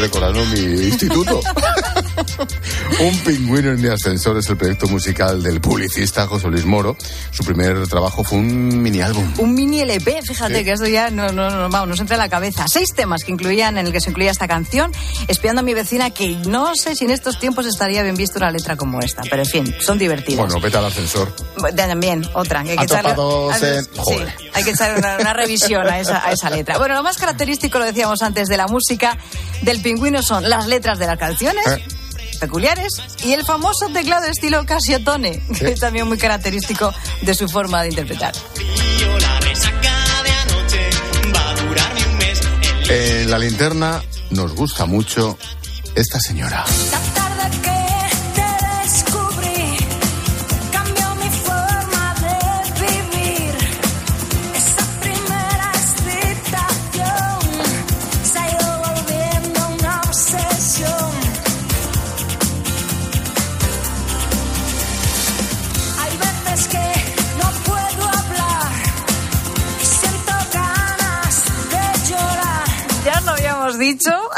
recordando 0.00 0.44
mi 0.46 0.86
instituto. 0.86 1.40
Un 3.00 3.16
pingüino 3.20 3.70
en 3.70 3.80
mi 3.80 3.88
ascensor 3.88 4.36
es 4.36 4.46
el 4.50 4.58
proyecto 4.58 4.86
musical 4.86 5.42
del 5.42 5.58
publicista 5.60 6.26
José 6.26 6.48
Luis 6.48 6.66
Moro. 6.66 6.96
Su 7.30 7.42
primer 7.44 7.86
trabajo 7.88 8.22
fue 8.24 8.38
un 8.38 8.82
mini 8.82 9.00
álbum. 9.00 9.32
un 9.38 9.54
mini 9.54 9.80
LP, 9.80 10.20
fíjate 10.22 10.58
Sí. 10.58 10.64
que 10.64 10.72
esto 10.72 10.86
ya 10.86 11.08
no, 11.10 11.28
no, 11.32 11.48
no, 11.48 11.68
vamos, 11.70 11.88
nos 11.88 12.00
entra 12.00 12.16
en 12.16 12.20
la 12.20 12.28
cabeza. 12.28 12.66
Seis 12.68 12.88
temas 12.94 13.24
que 13.24 13.32
incluían, 13.32 13.78
en 13.78 13.86
el 13.86 13.92
que 13.92 14.00
se 14.02 14.10
incluía 14.10 14.30
esta 14.30 14.46
canción, 14.46 14.92
espiando 15.28 15.60
a 15.60 15.62
mi 15.64 15.72
vecina, 15.72 16.10
que 16.10 16.36
no 16.46 16.74
sé 16.74 16.94
si 16.94 17.06
en 17.06 17.10
estos 17.10 17.38
tiempos 17.40 17.64
estaría 17.64 18.02
bien 18.02 18.16
visto 18.16 18.38
una 18.38 18.50
letra 18.50 18.76
como 18.76 19.00
esta, 19.00 19.22
pero 19.30 19.42
en 19.42 19.48
fin, 19.48 19.74
son 19.80 19.96
divertidas. 19.98 20.44
Bueno, 20.46 20.60
vete 20.60 20.76
al 20.76 20.84
ascensor. 20.84 21.34
También, 21.74 22.22
otra. 22.34 22.60
Hay 22.60 22.76
que 22.76 22.84
echarle, 22.84 23.10
en- 23.12 23.84
sí, 23.84 24.16
hay 24.52 24.62
que 24.64 24.70
echar 24.72 24.98
una, 24.98 25.16
una 25.18 25.32
revisión 25.32 25.86
a 25.88 25.98
esa, 26.00 26.26
a 26.26 26.32
esa 26.32 26.50
letra. 26.50 26.76
Bueno, 26.76 26.94
lo 26.96 27.02
más 27.02 27.16
característico, 27.16 27.78
lo 27.78 27.86
decíamos 27.86 28.20
antes, 28.20 28.48
de 28.48 28.58
la 28.58 28.66
música 28.66 29.16
del 29.62 29.80
pingüino 29.80 30.22
son 30.22 30.48
las 30.50 30.66
letras 30.66 30.98
de 30.98 31.06
las 31.06 31.18
canciones. 31.18 31.66
Eh. 31.66 31.82
Peculiares 32.40 32.92
y 33.24 33.32
el 33.32 33.44
famoso 33.44 33.88
teclado 33.92 34.26
estilo 34.26 34.64
Casiotone, 34.66 35.42
que 35.58 35.68
es 35.68 35.80
también 35.80 36.08
muy 36.08 36.18
característico 36.18 36.92
de 37.22 37.34
su 37.34 37.48
forma 37.48 37.82
de 37.82 37.90
interpretar. 37.90 38.32
de 42.88 43.22
En 43.22 43.30
la 43.30 43.38
linterna 43.38 44.02
nos 44.30 44.54
gusta 44.54 44.86
mucho 44.86 45.38
esta 45.94 46.18
señora. 46.18 46.64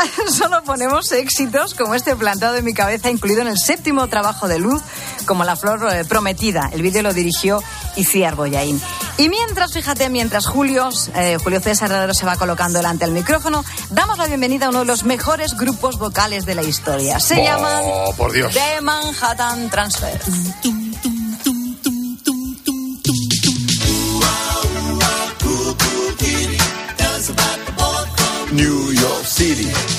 solo 0.32 0.62
ponemos 0.64 1.10
éxitos 1.12 1.74
como 1.74 1.94
este 1.94 2.16
plantado 2.16 2.56
en 2.56 2.64
mi 2.64 2.74
cabeza, 2.74 3.10
incluido 3.10 3.42
en 3.42 3.48
el 3.48 3.58
séptimo 3.58 4.06
trabajo 4.08 4.48
de 4.48 4.58
Luz, 4.58 4.82
como 5.26 5.44
La 5.44 5.56
Flor 5.56 5.86
eh, 5.92 6.04
Prometida. 6.04 6.70
El 6.72 6.82
vídeo 6.82 7.02
lo 7.02 7.12
dirigió 7.12 7.62
Iciar 7.96 8.34
Boyaín. 8.34 8.80
Y 9.18 9.28
mientras, 9.28 9.72
fíjate, 9.72 10.08
mientras 10.08 10.46
Julio, 10.46 10.88
eh, 11.14 11.38
Julio 11.42 11.60
César 11.60 11.90
Herrero 11.90 12.14
se 12.14 12.26
va 12.26 12.36
colocando 12.36 12.78
delante 12.78 13.04
del 13.04 13.14
micrófono, 13.14 13.64
damos 13.90 14.18
la 14.18 14.26
bienvenida 14.26 14.66
a 14.66 14.68
uno 14.70 14.80
de 14.80 14.86
los 14.86 15.04
mejores 15.04 15.54
grupos 15.56 15.98
vocales 15.98 16.46
de 16.46 16.54
la 16.54 16.62
historia. 16.62 17.20
Se 17.20 17.34
Oh, 17.40 17.44
llaman 17.44 17.84
por 18.16 18.32
Dios. 18.32 18.52
The 18.54 18.80
Manhattan 18.80 19.70
Transfer. 19.70 20.20
New 28.52 28.92
York 28.92 29.24
City. 29.24 29.91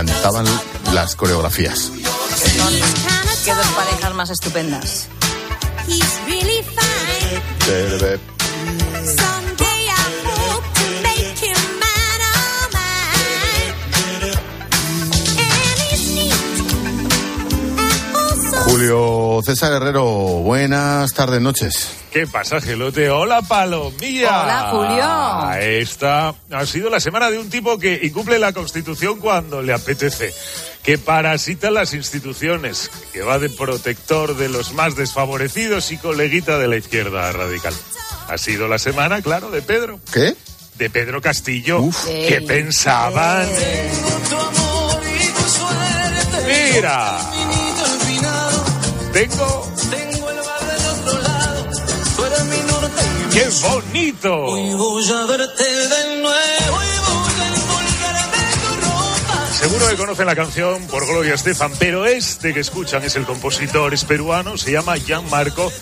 Encantaban 0.00 0.44
las 0.92 1.16
coreografías. 1.16 1.90
Qué 3.44 3.54
dos 3.54 3.66
parejas 3.68 4.14
más 4.14 4.30
estupendas. 4.30 5.08
Julio 18.76 19.40
César 19.42 19.72
Herrero, 19.72 20.04
buenas 20.04 21.14
tardes, 21.14 21.40
noches. 21.40 21.96
¿Qué 22.12 22.26
pasa, 22.26 22.60
Gelote? 22.60 23.08
Hola, 23.08 23.40
Palomilla. 23.40 24.42
Hola, 24.42 24.68
Julio. 24.70 25.62
Esta 25.62 26.34
ha 26.50 26.66
sido 26.66 26.90
la 26.90 27.00
semana 27.00 27.30
de 27.30 27.38
un 27.38 27.48
tipo 27.48 27.78
que 27.78 27.98
incumple 28.02 28.38
la 28.38 28.52
Constitución 28.52 29.18
cuando 29.18 29.62
le 29.62 29.72
apetece, 29.72 30.34
que 30.82 30.98
parasita 30.98 31.70
las 31.70 31.94
instituciones, 31.94 32.90
que 33.14 33.22
va 33.22 33.38
de 33.38 33.48
protector 33.48 34.36
de 34.36 34.50
los 34.50 34.74
más 34.74 34.94
desfavorecidos 34.94 35.90
y 35.90 35.96
coleguita 35.96 36.58
de 36.58 36.68
la 36.68 36.76
izquierda 36.76 37.32
radical. 37.32 37.72
Ha 38.28 38.36
sido 38.36 38.68
la 38.68 38.78
semana, 38.78 39.22
claro, 39.22 39.50
de 39.50 39.62
Pedro. 39.62 40.00
¿Qué? 40.12 40.36
De 40.74 40.90
Pedro 40.90 41.22
Castillo. 41.22 41.80
Uf. 41.80 42.04
¿Qué 42.04 42.44
pensaban? 42.46 43.48
Mira. 46.46 47.65
Tengo. 49.16 49.72
¡Qué 53.32 53.48
bonito! 53.62 54.46
Seguro 59.58 59.88
que 59.88 59.96
conocen 59.96 60.26
la 60.26 60.36
canción 60.36 60.86
por 60.88 61.06
Gloria 61.06 61.32
Estefan, 61.32 61.72
pero 61.78 62.04
este 62.04 62.52
que 62.52 62.60
escuchan 62.60 63.04
es 63.04 63.16
el 63.16 63.24
compositor, 63.24 63.94
es 63.94 64.04
peruano, 64.04 64.58
se 64.58 64.72
llama 64.72 64.96
Marco 65.30 65.72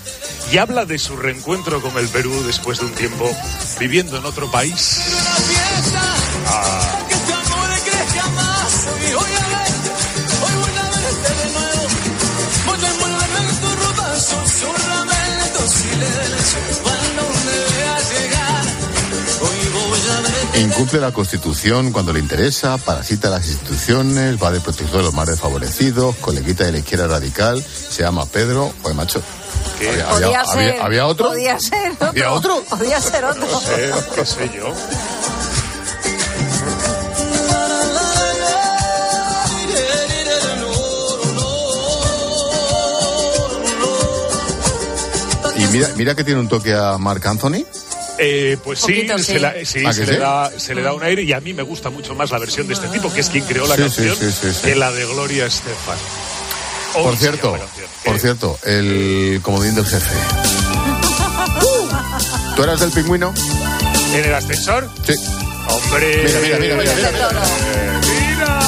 y 0.53 0.59
habla 0.59 0.85
de 0.85 1.00
su 1.00 1.17
reencuentro 1.17 1.83
con 1.83 1.99
el 1.99 2.07
Perú 2.07 2.41
después 2.47 2.79
de 2.79 2.87
un 2.87 2.93
tiempo 2.93 3.29
viviendo 3.81 4.17
en 4.17 4.26
otro 4.26 4.49
país. 4.49 5.00
Incumple 20.75 20.99
la 21.00 21.12
Constitución 21.12 21.93
cuando 21.93 22.12
le 22.12 22.19
interesa, 22.19 22.76
parasita 22.78 23.31
las 23.31 23.47
instituciones, 23.47 24.43
va 24.43 24.50
de 24.50 24.61
protector 24.61 24.97
de 24.99 25.02
los 25.04 25.14
más 25.14 25.28
desfavorecidos, 25.28 26.16
coleguita 26.16 26.64
de 26.64 26.73
la 26.73 26.78
izquierda 26.78 27.07
radical, 27.07 27.62
se 27.62 28.02
llama 28.02 28.26
Pedro. 28.26 28.73
Oye, 28.83 28.95
macho. 28.95 29.23
¿Qué? 29.78 29.88
¿Había, 29.90 30.09
había- 30.11 30.45
ser. 30.45 30.59
había- 30.71 30.85
había 30.85 31.07
otro? 31.07 31.28
Podía 31.28 31.61
ser 31.61 31.93
otro. 31.93 32.09
¿Había 32.09 32.33
otro? 32.33 32.64
Podía 32.69 33.00
ser 33.00 33.25
otro. 33.25 33.47
¿Qué 34.16 34.26
sé 34.26 34.50
yo? 34.54 34.75
Y 45.57 45.66
mira, 45.73 45.88
mira 45.97 46.14
que 46.14 46.25
tiene 46.25 46.40
un 46.40 46.49
toque 46.49 46.75
a 46.75 46.99
Marc 46.99 47.25
Anthony. 47.26 47.64
Eh, 48.18 48.56
pues 48.62 48.78
sí, 48.80 48.92
Poquito, 48.92 49.18
se, 49.18 49.25
sí. 49.35 49.38
la- 49.38 49.54
sí, 49.64 49.83
¿Ah, 49.85 49.92
se 49.92 50.06
le 50.06 50.16
da, 50.18 50.50
se 50.56 50.75
le 50.75 50.83
da 50.83 50.92
un 50.92 51.02
aire 51.02 51.23
y 51.23 51.33
a 51.33 51.40
mí 51.40 51.52
me 51.52 51.62
gusta 51.62 51.90
mucho 51.90 52.14
más 52.14 52.30
la 52.30 52.38
versión 52.38 52.66
de 52.68 52.75
este 52.75 52.87
tipo, 52.88 53.12
que 53.12 53.21
es 53.21 53.28
quien 53.28 53.44
creó 53.44 53.66
la 53.66 53.76
canción, 53.76 54.16
sí, 54.16 54.30
sí, 54.30 54.52
sí. 54.52 54.61
que 54.62 54.75
la 54.76 54.92
de 54.92 55.04
Gloria 55.06 55.47
Estefan. 55.47 55.99
Por 56.92 57.16
cierto, 57.16 57.52
canción. 57.59 57.87
por 58.04 58.14
Eh, 58.16 58.18
cierto, 58.21 58.59
el 58.64 59.40
comodín 59.42 59.75
del 59.75 59.85
jefe. 59.85 60.14
¿Tú 62.55 62.62
eras 62.62 62.79
del 62.81 62.90
pingüino? 62.92 63.35
¿En 64.14 64.24
el 64.24 64.35
ascensor? 64.35 64.88
Sí. 65.05 65.14
¡Hombre! 65.68 66.22
Mira, 66.24 66.59
mira, 66.59 66.77
mira, 66.77 66.94
mira, 66.94 67.11
todo. 67.11 67.31
Eh, 67.40 68.00
¡Mira! 68.31 68.61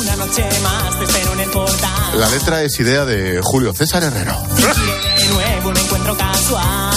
Una 0.00 0.16
noche 0.16 0.48
más 0.62 0.98
te 0.98 1.04
espero 1.04 1.32
en 1.34 1.40
el 1.40 1.50
portal. 1.50 2.03
La 2.16 2.28
letra 2.30 2.62
es 2.62 2.78
idea 2.78 3.04
de 3.04 3.40
Julio 3.42 3.74
César 3.74 4.02
Herrero. 4.04 4.40
De 4.56 5.28
nuevo 5.28 5.70
un 5.70 5.76
encuentro 5.76 6.16
casual. 6.16 6.94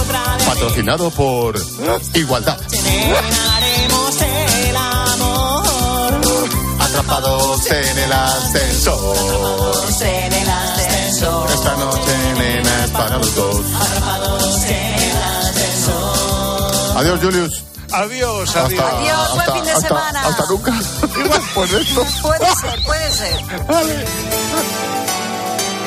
Otra 0.00 0.20
vez. 0.22 0.46
Patrocinado 0.46 1.10
por 1.10 1.60
Igualdad. 2.14 2.58
El 4.62 4.76
amor. 4.76 6.20
Atrapados 6.80 7.66
en 7.66 7.98
el 7.98 8.12
ascensor. 8.12 9.16
En 10.00 10.32
el 10.32 10.48
ascensor. 10.48 11.50
Esta 11.50 11.76
noche, 11.76 12.16
nena, 12.38 12.84
es 12.84 12.90
para 12.90 13.18
los 13.18 13.34
dos. 13.34 13.60
Adiós, 16.96 17.20
Julius. 17.20 17.69
Adiós, 17.92 18.56
adiós. 18.56 18.80
Adiós, 18.94 19.34
buen 19.34 19.52
fin 19.52 19.64
de 19.64 19.70
hasta- 19.72 19.88
semana. 19.88 20.20
Hasta 20.28 20.46
nunca. 20.46 20.72
Después 21.34 21.70
de 21.72 21.82
esto. 21.82 22.06
Puede 22.22 22.54
ser, 22.56 22.84
puede 22.84 23.12
ser. 23.12 23.34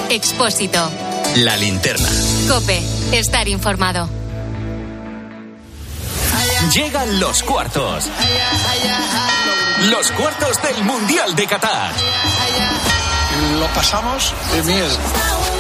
Expósito. 0.09 0.89
La 1.37 1.55
linterna. 1.57 2.07
Cope. 2.47 2.81
Estar 3.11 3.47
informado. 3.47 4.09
Llegan 6.73 7.19
los 7.19 7.43
cuartos. 7.43 8.05
Los 9.89 10.11
cuartos 10.11 10.61
del 10.61 10.83
Mundial 10.83 11.35
de 11.35 11.47
Qatar. 11.47 11.91
Lo 13.59 13.67
pasamos 13.67 14.33
de 14.53 14.63
mierda. 14.63 14.97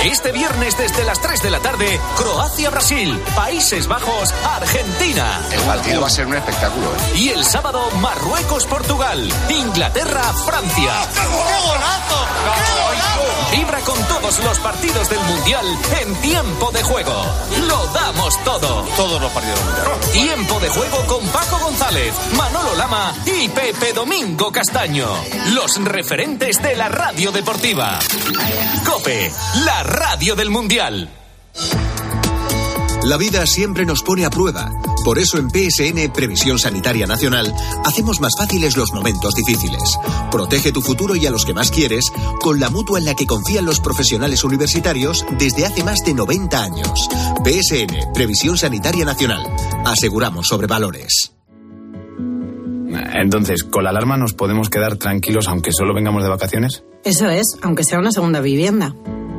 Este 0.03 0.33
viernes 0.33 0.77
desde 0.77 1.05
las 1.05 1.21
3 1.21 1.43
de 1.43 1.49
la 1.49 1.59
tarde, 1.59 1.99
Croacia-Brasil, 2.17 3.21
Países 3.35 3.87
Bajos, 3.87 4.33
Argentina. 4.45 5.41
El 5.49 5.61
partido 5.61 6.01
va 6.01 6.07
a 6.07 6.09
ser 6.09 6.27
un 6.27 6.35
espectáculo. 6.35 6.87
¿eh? 6.87 7.17
Y 7.17 7.29
el 7.29 7.45
sábado, 7.45 7.89
Marruecos-Portugal, 8.01 9.31
Inglaterra-Francia. 9.49 10.93
Vibra 13.51 13.79
con 13.81 13.97
todos 14.05 14.43
los 14.43 14.59
partidos 14.59 15.09
del 15.09 15.19
Mundial 15.19 15.65
en 16.01 16.15
tiempo 16.15 16.71
de 16.71 16.83
juego. 16.83 17.13
Lo 17.67 17.85
damos 17.93 18.43
todo. 18.43 18.83
Todos 18.97 19.21
los 19.21 19.31
partidos 19.31 19.59
del 19.59 19.67
mundial. 19.67 20.11
Tiempo 20.11 20.59
de 20.59 20.69
juego 20.69 21.05
con 21.07 21.27
Paco 21.29 21.59
González, 21.59 22.13
Manolo 22.35 22.75
Lama 22.75 23.13
y 23.25 23.47
Pepe 23.49 23.93
Domingo 23.93 24.51
Castaño. 24.51 25.07
Los 25.53 25.81
referentes 25.83 26.61
de 26.61 26.75
la 26.75 26.89
radio 26.89 27.31
deportiva. 27.31 27.99
Cope, 28.85 29.31
la 29.63 29.83
radio 29.93 30.35
del 30.35 30.49
Mundial. 30.49 31.07
La 33.03 33.17
vida 33.17 33.45
siempre 33.45 33.85
nos 33.85 34.01
pone 34.01 34.25
a 34.25 34.29
prueba. 34.29 34.71
Por 35.05 35.19
eso 35.19 35.37
en 35.37 35.49
PSN 35.49 36.11
Previsión 36.11 36.57
Sanitaria 36.57 37.05
Nacional 37.05 37.53
hacemos 37.85 38.19
más 38.19 38.33
fáciles 38.37 38.75
los 38.75 38.91
momentos 38.91 39.35
difíciles. 39.35 39.97
Protege 40.31 40.71
tu 40.71 40.81
futuro 40.81 41.15
y 41.15 41.27
a 41.27 41.31
los 41.31 41.45
que 41.45 41.53
más 41.53 41.69
quieres 41.69 42.05
con 42.41 42.59
la 42.59 42.69
mutua 42.69 42.97
en 42.97 43.05
la 43.05 43.13
que 43.13 43.27
confían 43.27 43.65
los 43.65 43.79
profesionales 43.79 44.43
universitarios 44.43 45.25
desde 45.37 45.65
hace 45.65 45.83
más 45.83 45.99
de 46.03 46.13
90 46.15 46.63
años. 46.63 47.07
PSN 47.43 48.13
Previsión 48.13 48.57
Sanitaria 48.57 49.05
Nacional. 49.05 49.43
Aseguramos 49.85 50.47
sobre 50.47 50.67
valores. 50.67 51.33
Entonces, 53.13 53.63
¿con 53.63 53.83
la 53.83 53.91
alarma 53.91 54.17
nos 54.17 54.33
podemos 54.33 54.69
quedar 54.69 54.97
tranquilos 54.97 55.47
aunque 55.47 55.71
solo 55.71 55.93
vengamos 55.93 56.23
de 56.23 56.29
vacaciones? 56.29 56.83
Eso 57.03 57.29
es, 57.29 57.57
aunque 57.61 57.83
sea 57.83 57.99
una 57.99 58.11
segunda 58.11 58.39
vivienda. 58.39 58.95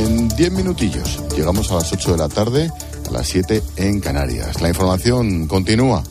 En 0.00 0.28
10 0.28 0.52
minutillos. 0.52 1.20
Llegamos 1.36 1.70
a 1.70 1.74
las 1.76 1.92
8 1.92 2.12
de 2.12 2.18
la 2.18 2.28
tarde, 2.28 2.70
a 3.08 3.10
las 3.10 3.28
7 3.28 3.62
en 3.76 4.00
Canarias. 4.00 4.60
La 4.60 4.68
información 4.68 5.46
continúa 5.46 6.02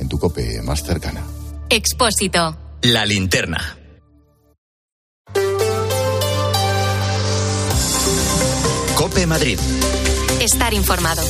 en 0.00 0.08
tu 0.08 0.18
cope 0.18 0.62
más 0.62 0.82
cercana. 0.82 1.22
Expósito. 1.68 2.56
La 2.82 3.04
linterna. 3.04 3.76
Cope 8.96 9.26
Madrid. 9.26 9.58
Estar 10.40 10.74
informado. 10.74 11.22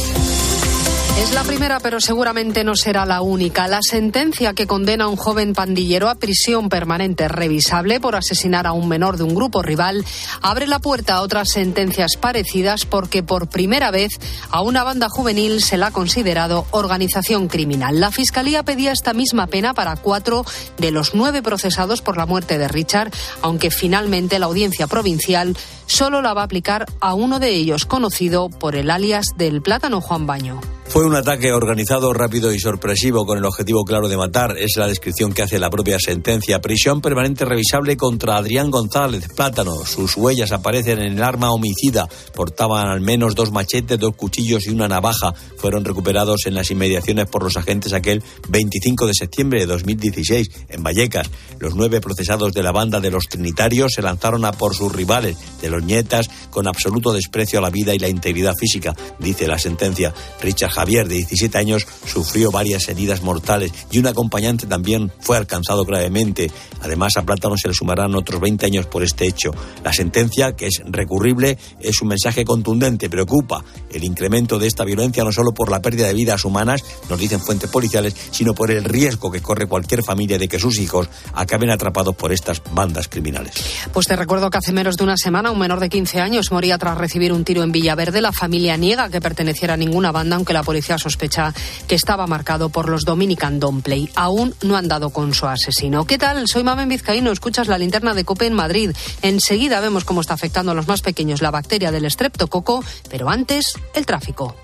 Es 1.19 1.35
la 1.35 1.43
primera, 1.43 1.81
pero 1.81 2.01
seguramente 2.01 2.63
no 2.63 2.77
será 2.77 3.05
la 3.05 3.23
única. 3.23 3.67
La 3.67 3.81
sentencia 3.83 4.55
que 4.55 4.69
condena 4.69 5.05
a 5.05 5.09
un 5.09 5.17
joven 5.17 5.53
pandillero 5.53 6.09
a 6.09 6.15
prisión 6.15 6.69
permanente 6.69 7.27
revisable 7.27 7.99
por 7.99 8.15
asesinar 8.15 8.69
a 8.69 8.73
un 8.73 8.89
menor 8.89 9.17
de 9.17 9.25
un 9.25 9.35
grupo 9.35 9.61
rival 9.61 10.05
abre 10.43 10.69
la 10.69 10.79
puerta 10.79 11.15
a 11.15 11.23
otras 11.23 11.49
sentencias 11.49 12.13
parecidas 12.17 12.87
porque 12.87 13.25
por 13.25 13.49
primera 13.49 13.91
vez 13.91 14.13
a 14.51 14.63
una 14.63 14.85
banda 14.85 15.09
juvenil 15.09 15.61
se 15.61 15.77
la 15.77 15.89
ha 15.89 15.91
considerado 15.91 16.67
organización 16.71 17.49
criminal. 17.49 17.99
La 17.99 18.13
Fiscalía 18.13 18.63
pedía 18.63 18.93
esta 18.93 19.13
misma 19.13 19.49
pena 19.49 19.75
para 19.75 19.97
cuatro 19.97 20.45
de 20.79 20.93
los 20.93 21.17
nueve 21.17 21.43
procesados 21.43 22.01
por 22.01 22.17
la 22.17 22.27
muerte 22.27 22.59
de 22.59 22.69
Richard, 22.69 23.11
aunque 23.43 23.73
finalmente 23.73 24.39
la 24.39 24.47
audiencia 24.47 24.87
provincial 24.87 25.57
solo 25.87 26.23
la 26.23 26.33
va 26.33 26.43
a 26.43 26.45
aplicar 26.45 26.87
a 27.01 27.15
uno 27.15 27.41
de 27.41 27.51
ellos, 27.51 27.87
conocido 27.87 28.51
por 28.51 28.77
el 28.77 28.89
alias 28.89 29.27
del 29.37 29.63
plátano 29.63 30.01
Juan 30.01 30.25
Baño. 30.25 30.61
Fue 30.89 31.05
un 31.05 31.15
ataque 31.15 31.53
organizado, 31.53 32.15
rápido 32.15 32.51
y 32.51 32.59
sorpresivo 32.59 33.27
con 33.27 33.37
el 33.37 33.45
objetivo 33.45 33.85
claro 33.85 34.09
de 34.09 34.17
matar. 34.17 34.57
Es 34.57 34.73
la 34.77 34.87
descripción 34.87 35.35
que 35.35 35.43
hace 35.43 35.59
la 35.59 35.69
propia 35.69 35.99
sentencia. 36.01 36.63
Prisión 36.63 37.03
permanente 37.03 37.45
revisable 37.45 37.95
contra 37.99 38.39
Adrián 38.39 38.71
González 38.71 39.29
Plátano. 39.37 39.85
Sus 39.85 40.17
huellas 40.17 40.51
aparecen 40.51 40.99
en 41.01 41.13
el 41.13 41.23
arma 41.23 41.53
homicida. 41.53 42.09
Portaban 42.35 42.89
al 42.89 43.03
menos 43.03 43.35
dos 43.35 43.53
machetes, 43.53 43.99
dos 43.99 44.17
cuchillos 44.17 44.67
y 44.67 44.71
una 44.71 44.89
navaja. 44.89 45.35
Fueron 45.59 45.85
recuperados 45.85 46.47
en 46.47 46.55
las 46.55 46.71
inmediaciones 46.71 47.27
por 47.27 47.43
los 47.43 47.59
agentes 47.59 47.93
aquel 47.93 48.25
25 48.49 49.07
de 49.07 49.15
septiembre 49.15 49.61
de 49.61 49.67
2016 49.67 50.51
en 50.71 50.83
Vallecas. 50.83 51.31
Los 51.59 51.75
nueve 51.75 52.01
procesados 52.01 52.55
de 52.55 52.63
la 52.63 52.73
banda 52.73 52.99
de 52.99 53.11
los 53.11 53.25
Trinitarios 53.29 53.93
se 53.93 54.03
lanzaron 54.03 54.47
a 54.47 54.53
por 54.53 54.75
sus 54.75 54.91
rivales, 54.91 55.37
de 55.61 55.69
los 55.69 55.85
Nietas, 55.85 56.31
con 56.49 56.67
absoluto 56.67 57.13
desprecio 57.13 57.59
a 57.59 57.63
la 57.63 57.71
vida 57.71 57.95
y 57.95 57.99
la 57.99 58.09
integridad 58.09 58.55
física, 58.59 58.97
dice 59.19 59.47
la 59.47 59.59
sentencia. 59.59 60.15
Richard 60.41 60.78
Javier, 60.79 61.09
de 61.09 61.17
17 61.17 61.59
años, 61.59 61.87
sufrió 62.07 62.53
varias 62.53 62.89
heridas 62.89 63.23
mortales 63.23 63.73
y 63.91 63.99
un 63.99 64.07
acompañante 64.07 64.69
también 64.69 65.11
fue 65.19 65.37
alcanzado 65.37 65.85
gravemente. 65.85 66.53
Además, 66.83 67.17
a 67.17 67.23
Plátano 67.23 67.57
se 67.57 67.67
le 67.67 67.75
sumarán 67.75 68.15
otros 68.15 68.41
20 68.41 68.65
años 68.67 68.87
por 68.87 69.03
este 69.03 69.27
hecho. 69.27 69.51
La 69.83 69.93
sentencia, 69.93 70.55
que 70.55 70.69
es 70.69 70.81
recurrible, 70.85 71.59
es 71.81 72.01
un 72.01 72.09
mensaje 72.09 72.45
contundente. 72.45 73.11
Preocupa 73.11 73.65
el 73.91 74.05
incremento 74.05 74.59
de 74.59 74.67
esta 74.67 74.85
violencia 74.85 75.25
no 75.25 75.33
solo 75.33 75.53
por 75.53 75.71
la 75.71 75.81
pérdida 75.81 76.07
de 76.07 76.15
vidas 76.15 76.45
humanas, 76.45 76.83
nos 77.09 77.19
dicen 77.19 77.41
fuentes 77.41 77.71
policiales, 77.71 78.15
sino 78.31 78.55
por 78.55 78.71
el 78.71 78.85
riesgo 78.85 79.31
que 79.31 79.41
corre 79.41 79.67
cualquier 79.67 80.03
familia 80.03 80.39
de 80.39 80.49
que 80.49 80.59
sus 80.59 80.79
hijos 80.79 81.09
acaben 81.35 81.71
atrapados 81.71 82.15
por 82.17 82.33
estas 82.33 82.63
bandas 82.73 83.09
criminales. 83.09 83.55
Pues 83.93 84.07
te 84.07 84.17
recuerdo 84.17 84.51
que 84.51 84.59
hace 84.59 84.73
menos 84.73 84.97
de 84.97 85.05
una 85.05 85.17
semana 85.17 85.51
un 85.51 85.59
menor 85.59 85.81
de 85.81 85.89
15 85.89 86.21
años 86.21 86.53
moría 86.53 86.79
tras 86.79 86.99
recibir 86.99 87.33
un 87.33 87.45
tiro 87.45 87.63
en 87.63 87.73
Villaverde. 87.73 88.21
La 88.21 88.33
familia 88.33 88.77
niega 88.77 89.09
que 89.09 89.21
perteneciera 89.21 89.75
a 89.75 89.77
ninguna 89.77 90.13
banda, 90.13 90.37
aunque 90.37 90.53
la 90.53 90.63
policía 90.63 90.99
sospecha 90.99 91.55
que 91.87 91.95
estaba 91.95 92.27
marcado 92.27 92.69
por 92.69 92.89
los 92.89 93.05
Dominican 93.05 93.61
Domplay. 93.61 94.11
Aún 94.15 94.55
no 94.63 94.77
han 94.77 94.89
dado 94.89 95.11
con 95.11 95.35
su 95.35 95.47
asesino. 95.47 96.05
¿Qué 96.05 96.19
tal? 96.19 96.45
Soy 96.47 96.65
Mamen 96.65 96.89
Vizcaíno. 96.89 97.33
Escuchas 97.33 97.69
la 97.69 97.79
linterna 97.79 98.15
de 98.15 98.25
Cope 98.25 98.47
en 98.47 98.55
Madrid. 98.55 98.91
Enseguida 99.23 99.81
vemos 99.81 100.05
cómo 100.05 100.21
está 100.21 100.35
afectando 100.35 100.73
a 100.73 100.75
los 100.75 100.89
más 100.89 101.03
pequeños 101.03 101.43
la 101.43 101.51
bacteria 101.51 101.91
del 101.91 102.05
estreptococo, 102.05 102.85
pero 103.11 103.29
antes, 103.29 103.75
el 103.95 104.07
tráfico. 104.07 104.55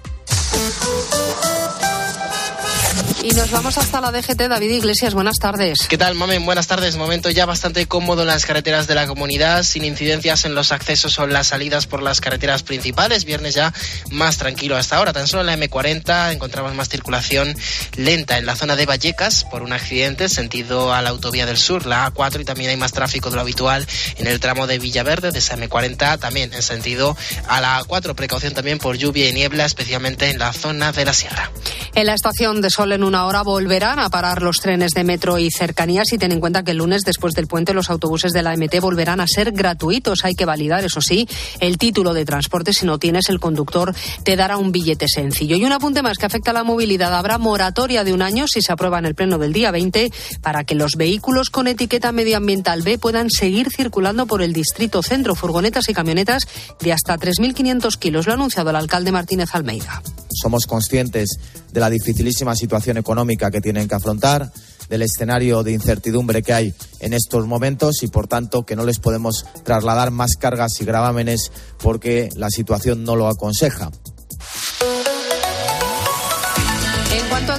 Y 3.24 3.30
nos 3.30 3.50
vamos 3.50 3.78
hasta 3.78 4.02
la 4.02 4.12
DGT. 4.12 4.48
David 4.50 4.70
Iglesias, 4.70 5.14
buenas 5.14 5.38
tardes. 5.38 5.78
¿Qué 5.88 5.96
tal, 5.96 6.14
Mamen? 6.14 6.44
Buenas 6.44 6.66
tardes. 6.66 6.98
Momento 6.98 7.30
ya 7.30 7.46
bastante 7.46 7.86
cómodo 7.86 8.20
en 8.20 8.28
las 8.28 8.44
carreteras 8.44 8.86
de 8.86 8.94
la 8.94 9.06
comunidad, 9.06 9.62
sin 9.62 9.86
incidencias 9.86 10.44
en 10.44 10.54
los 10.54 10.72
accesos 10.72 11.18
o 11.18 11.26
las 11.26 11.46
salidas 11.46 11.86
por 11.86 12.02
las 12.02 12.20
carreteras 12.20 12.62
principales. 12.62 13.24
Viernes 13.24 13.54
ya 13.54 13.72
más 14.10 14.36
tranquilo 14.36 14.76
hasta 14.76 14.98
ahora. 14.98 15.14
Tan 15.14 15.26
solo 15.26 15.40
en 15.40 15.46
la 15.46 15.56
M40 15.56 16.34
encontramos 16.34 16.74
más 16.74 16.90
circulación 16.90 17.56
lenta 17.96 18.36
en 18.36 18.44
la 18.44 18.56
zona 18.56 18.76
de 18.76 18.84
Vallecas 18.84 19.44
por 19.44 19.62
un 19.62 19.72
accidente 19.72 20.28
sentido 20.28 20.92
a 20.92 21.00
la 21.00 21.08
autovía 21.08 21.46
del 21.46 21.56
sur, 21.56 21.86
la 21.86 22.12
A4, 22.12 22.42
y 22.42 22.44
también 22.44 22.68
hay 22.68 22.76
más 22.76 22.92
tráfico 22.92 23.30
de 23.30 23.36
lo 23.36 23.40
habitual 23.40 23.86
en 24.18 24.26
el 24.26 24.38
tramo 24.38 24.66
de 24.66 24.78
Villaverde 24.78 25.30
de 25.30 25.38
esa 25.38 25.56
M40, 25.56 26.18
también 26.18 26.52
en 26.52 26.60
sentido 26.60 27.16
a 27.48 27.62
la 27.62 27.80
A4. 27.80 28.14
Precaución 28.14 28.52
también 28.52 28.76
por 28.76 28.98
lluvia 28.98 29.30
y 29.30 29.32
niebla, 29.32 29.64
especialmente 29.64 30.28
en 30.28 30.38
la 30.38 30.52
zona 30.52 30.92
de 30.92 31.06
la 31.06 31.14
sierra. 31.14 31.50
En 31.94 32.06
la 32.06 32.14
estación 32.14 32.60
de 32.60 32.68
Sol 32.68 32.92
en 32.92 33.13
una 33.14 33.26
hora 33.26 33.42
volverán 33.42 34.00
a 34.00 34.10
parar 34.10 34.42
los 34.42 34.56
trenes 34.56 34.90
de 34.90 35.04
metro 35.04 35.38
y 35.38 35.48
cercanías 35.48 36.12
y 36.12 36.18
ten 36.18 36.32
en 36.32 36.40
cuenta 36.40 36.64
que 36.64 36.72
el 36.72 36.78
lunes 36.78 37.02
después 37.02 37.32
del 37.34 37.46
puente 37.46 37.72
los 37.72 37.88
autobuses 37.88 38.32
de 38.32 38.42
la 38.42 38.56
MT 38.56 38.80
volverán 38.80 39.20
a 39.20 39.28
ser 39.28 39.52
gratuitos. 39.52 40.24
Hay 40.24 40.34
que 40.34 40.44
validar, 40.44 40.84
eso 40.84 41.00
sí, 41.00 41.28
el 41.60 41.78
título 41.78 42.12
de 42.12 42.24
transporte. 42.24 42.72
Si 42.72 42.84
no 42.84 42.98
tienes, 42.98 43.28
el 43.28 43.38
conductor 43.38 43.94
te 44.24 44.34
dará 44.34 44.56
un 44.56 44.72
billete 44.72 45.06
sencillo. 45.06 45.54
Y 45.54 45.64
un 45.64 45.70
apunte 45.70 46.02
más 46.02 46.18
que 46.18 46.26
afecta 46.26 46.50
a 46.50 46.54
la 46.54 46.64
movilidad. 46.64 47.14
Habrá 47.14 47.38
moratoria 47.38 48.02
de 48.02 48.12
un 48.12 48.20
año 48.20 48.48
si 48.48 48.62
se 48.62 48.72
aprueba 48.72 48.98
en 48.98 49.06
el 49.06 49.14
pleno 49.14 49.38
del 49.38 49.52
día 49.52 49.70
20 49.70 50.10
para 50.42 50.64
que 50.64 50.74
los 50.74 50.96
vehículos 50.96 51.50
con 51.50 51.68
etiqueta 51.68 52.10
medioambiental 52.10 52.82
B 52.82 52.98
puedan 52.98 53.30
seguir 53.30 53.68
circulando 53.70 54.26
por 54.26 54.42
el 54.42 54.52
distrito 54.52 55.04
centro, 55.04 55.36
furgonetas 55.36 55.88
y 55.88 55.94
camionetas 55.94 56.48
de 56.80 56.92
hasta 56.92 57.16
3.500 57.16 57.96
kilos. 57.96 58.26
Lo 58.26 58.32
ha 58.32 58.34
anunciado 58.34 58.70
el 58.70 58.76
alcalde 58.76 59.12
Martínez 59.12 59.50
Almeida. 59.54 60.02
Somos 60.34 60.66
conscientes 60.66 61.38
de 61.72 61.80
la 61.80 61.90
dificilísima 61.90 62.54
situación 62.54 62.96
económica 62.96 63.50
que 63.50 63.60
tienen 63.60 63.88
que 63.88 63.94
afrontar, 63.94 64.52
del 64.88 65.02
escenario 65.02 65.62
de 65.62 65.72
incertidumbre 65.72 66.42
que 66.42 66.52
hay 66.52 66.74
en 67.00 67.12
estos 67.14 67.46
momentos 67.46 68.02
y, 68.02 68.08
por 68.08 68.26
tanto, 68.26 68.64
que 68.64 68.76
no 68.76 68.84
les 68.84 68.98
podemos 68.98 69.46
trasladar 69.62 70.10
más 70.10 70.36
cargas 70.36 70.80
y 70.80 70.84
gravámenes 70.84 71.50
porque 71.78 72.28
la 72.36 72.50
situación 72.50 73.04
no 73.04 73.16
lo 73.16 73.28
aconseja. 73.28 73.90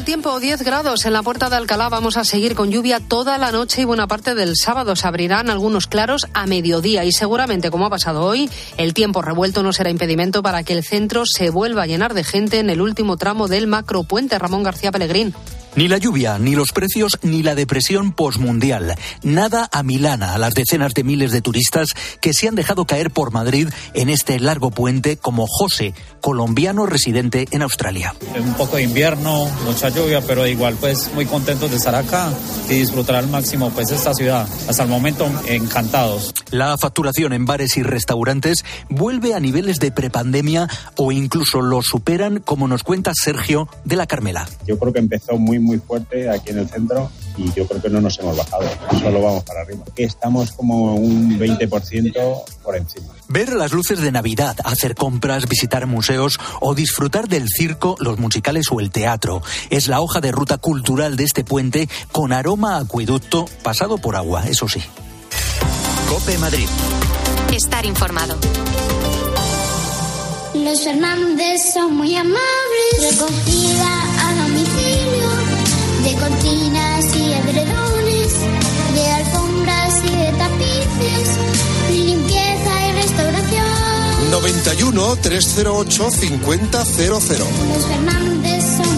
Al 0.06 0.14
tiempo, 0.14 0.40
10 0.40 0.62
grados 0.62 1.04
en 1.08 1.14
la 1.14 1.24
puerta 1.24 1.50
de 1.50 1.56
Alcalá. 1.56 1.90
Vamos 1.90 2.16
a 2.16 2.24
seguir 2.24 2.54
con 2.54 2.70
lluvia 2.70 3.00
toda 3.00 3.40
la 3.40 3.52
noche 3.52 3.82
y 3.82 3.86
buena 3.86 4.06
parte 4.06 4.36
del 4.36 4.56
sábado. 4.56 4.96
Se 4.96 5.08
abrirán 5.08 5.50
algunos 5.50 5.88
claros 5.88 6.28
a 6.36 6.46
mediodía 6.46 7.04
y 7.06 7.12
seguramente, 7.12 7.72
como 7.72 7.88
ha 7.88 7.90
pasado 7.90 8.22
hoy, 8.22 8.48
el 8.78 8.94
tiempo 8.94 9.24
revuelto 9.24 9.64
no 9.64 9.74
será 9.74 9.90
impedimento 9.90 10.44
para 10.44 10.62
que 10.62 10.74
el 10.74 10.84
centro 10.84 11.24
se 11.26 11.50
vuelva 11.50 11.82
a 11.82 11.88
llenar 11.88 12.14
de 12.14 12.24
gente 12.24 12.60
en 12.60 12.70
el 12.70 12.82
último 12.82 13.18
tramo 13.18 13.48
del 13.48 13.66
macropuente. 13.66 14.38
Ramón 14.38 14.62
García 14.62 14.92
Pellegrín. 14.92 15.34
Ni 15.76 15.90
la 15.90 15.98
lluvia, 15.98 16.40
ni 16.40 16.56
los 16.56 16.72
precios, 16.72 17.20
ni 17.22 17.44
la 17.44 17.54
depresión 17.54 18.14
posmundial. 18.14 18.96
Nada 19.24 19.68
a 19.74 19.84
Milana, 19.84 20.34
a 20.34 20.38
las 20.38 20.54
decenas 20.54 20.94
de 20.94 21.04
miles 21.04 21.34
de 21.34 21.42
turistas 21.42 21.90
que 22.22 22.32
se 22.32 22.48
han 22.48 22.56
dejado 22.56 22.86
caer 22.86 23.12
por 23.12 23.34
Madrid 23.34 23.68
en 23.94 24.10
este 24.10 24.40
largo 24.40 24.72
puente, 24.72 25.18
como 25.18 25.48
José, 25.48 25.94
colombiano 26.22 26.86
residente 26.86 27.48
en 27.52 27.62
Australia. 27.62 28.16
Un 28.40 28.54
poco 28.54 28.78
de 28.78 28.84
invierno, 28.84 29.50
mucha 29.66 29.90
lluvia, 29.90 30.22
pero 30.22 30.48
igual 30.48 30.78
pues 30.80 31.14
muy 31.14 31.26
contentos 31.26 31.70
de 31.70 31.76
estar 31.76 31.94
acá 31.94 32.32
y 32.70 32.76
disfrutar 32.76 33.18
al 33.18 33.28
máximo 33.28 33.70
pues 33.72 33.92
esta 33.92 34.14
ciudad. 34.14 34.48
Hasta 34.70 34.84
el 34.84 34.90
momento 34.90 35.30
encantados. 35.46 36.34
La 36.52 36.78
facturación 36.78 37.34
en 37.34 37.46
bares 37.46 37.76
y 37.76 37.84
restaurantes 37.84 38.64
vuelve 38.90 39.34
a 39.34 39.42
niveles 39.42 39.80
de 39.80 39.92
prepandemia 39.92 40.70
o 40.96 41.12
incluso 41.12 41.62
lo 41.62 41.82
superan, 41.82 42.40
como 42.40 42.70
nos 42.70 42.84
cuenta 42.84 43.12
Sergio 43.14 43.68
de 43.84 43.98
la 43.98 44.08
Carmela. 44.08 44.48
Yo 44.66 44.80
creo 44.80 44.94
que 44.94 45.00
empezó 45.00 45.38
muy 45.38 45.65
muy 45.66 45.80
fuerte 45.80 46.30
aquí 46.30 46.52
en 46.52 46.60
el 46.60 46.70
centro 46.70 47.10
y 47.38 47.52
yo 47.54 47.68
creo 47.68 47.82
que 47.82 47.90
no 47.90 48.00
nos 48.00 48.18
hemos 48.20 48.38
bajado, 48.38 48.64
solo 49.02 49.22
vamos 49.22 49.44
para 49.44 49.62
arriba. 49.62 49.84
Estamos 49.98 50.52
como 50.52 50.96
un 50.96 51.38
20% 51.38 52.44
por 52.64 52.78
encima. 52.78 53.08
Ver 53.28 53.54
las 53.54 53.74
luces 53.74 54.00
de 54.00 54.12
Navidad, 54.12 54.56
hacer 54.64 54.96
compras, 54.96 55.48
visitar 55.50 55.86
museos 55.88 56.40
o 56.62 56.76
disfrutar 56.76 57.28
del 57.28 57.50
circo, 57.50 57.96
los 58.00 58.20
musicales 58.20 58.68
o 58.72 58.80
el 58.80 58.92
teatro 58.92 59.42
es 59.70 59.88
la 59.88 60.00
hoja 60.02 60.22
de 60.22 60.32
ruta 60.32 60.58
cultural 60.58 61.16
de 61.18 61.24
este 61.24 61.44
puente 61.44 61.90
con 62.12 62.32
aroma 62.32 62.78
a 62.78 62.80
acueducto 62.82 63.46
pasado 63.64 63.98
por 63.98 64.16
agua, 64.16 64.48
eso 64.48 64.70
sí. 64.70 64.82
Cope 66.10 66.38
Madrid. 66.38 66.68
Estar 67.54 67.86
informado. 67.86 68.38
Los 70.54 70.84
Fernández 70.84 71.74
son 71.74 71.96
muy 71.96 72.16
amables. 72.16 73.12
Recogida 73.12 74.05
de 76.06 76.14
cortinas 76.18 77.16
y 77.16 77.34
edredones, 77.34 78.34
de 78.94 79.12
alfombras 79.12 80.04
y 80.04 80.16
de 80.16 80.32
tapices, 80.34 81.30
limpieza 81.92 82.88
y 82.88 82.92
restauración. 82.92 84.32
91 84.32 85.16
308 85.16 86.12
5000. 86.12 86.70
Los 86.72 87.86
Fernández 87.88 88.64
son. 88.78 88.95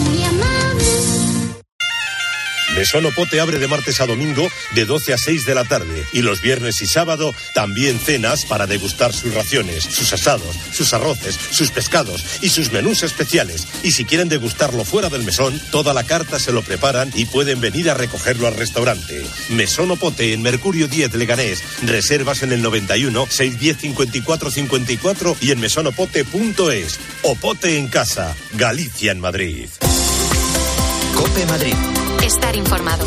Mesón 2.78 3.04
Opote 3.06 3.40
abre 3.40 3.58
de 3.58 3.66
martes 3.66 4.00
a 4.00 4.06
domingo 4.06 4.48
de 4.76 4.84
12 4.84 5.12
a 5.12 5.18
6 5.18 5.46
de 5.46 5.54
la 5.56 5.64
tarde 5.64 6.06
y 6.12 6.22
los 6.22 6.40
viernes 6.40 6.80
y 6.80 6.86
sábado 6.86 7.34
también 7.52 7.98
cenas 7.98 8.44
para 8.44 8.68
degustar 8.68 9.12
sus 9.12 9.34
raciones, 9.34 9.82
sus 9.82 10.12
asados, 10.12 10.54
sus 10.72 10.94
arroces, 10.94 11.36
sus 11.50 11.72
pescados 11.72 12.24
y 12.40 12.50
sus 12.50 12.70
menús 12.70 13.02
especiales. 13.02 13.66
Y 13.82 13.90
si 13.90 14.04
quieren 14.04 14.28
degustarlo 14.28 14.84
fuera 14.84 15.08
del 15.08 15.24
mesón, 15.24 15.60
toda 15.72 15.92
la 15.92 16.04
carta 16.04 16.38
se 16.38 16.52
lo 16.52 16.62
preparan 16.62 17.10
y 17.16 17.24
pueden 17.24 17.60
venir 17.60 17.90
a 17.90 17.94
recogerlo 17.94 18.46
al 18.46 18.54
restaurante. 18.54 19.26
Mesón 19.48 19.90
Opote 19.90 20.32
en 20.32 20.42
Mercurio 20.42 20.86
10 20.86 21.14
Leganés. 21.14 21.64
Reservas 21.82 22.44
en 22.44 22.52
el 22.52 22.62
91 22.62 23.26
610 23.28 23.76
54 23.76 24.52
54 24.52 25.36
y 25.40 25.50
en 25.50 25.58
mesonopote.es. 25.58 27.00
Opote 27.22 27.76
en 27.76 27.88
casa, 27.88 28.36
Galicia 28.52 29.10
en 29.10 29.18
Madrid. 29.18 29.68
Cope 31.16 31.44
Madrid. 31.46 31.74
Estar 32.28 32.56
informado. 32.56 33.06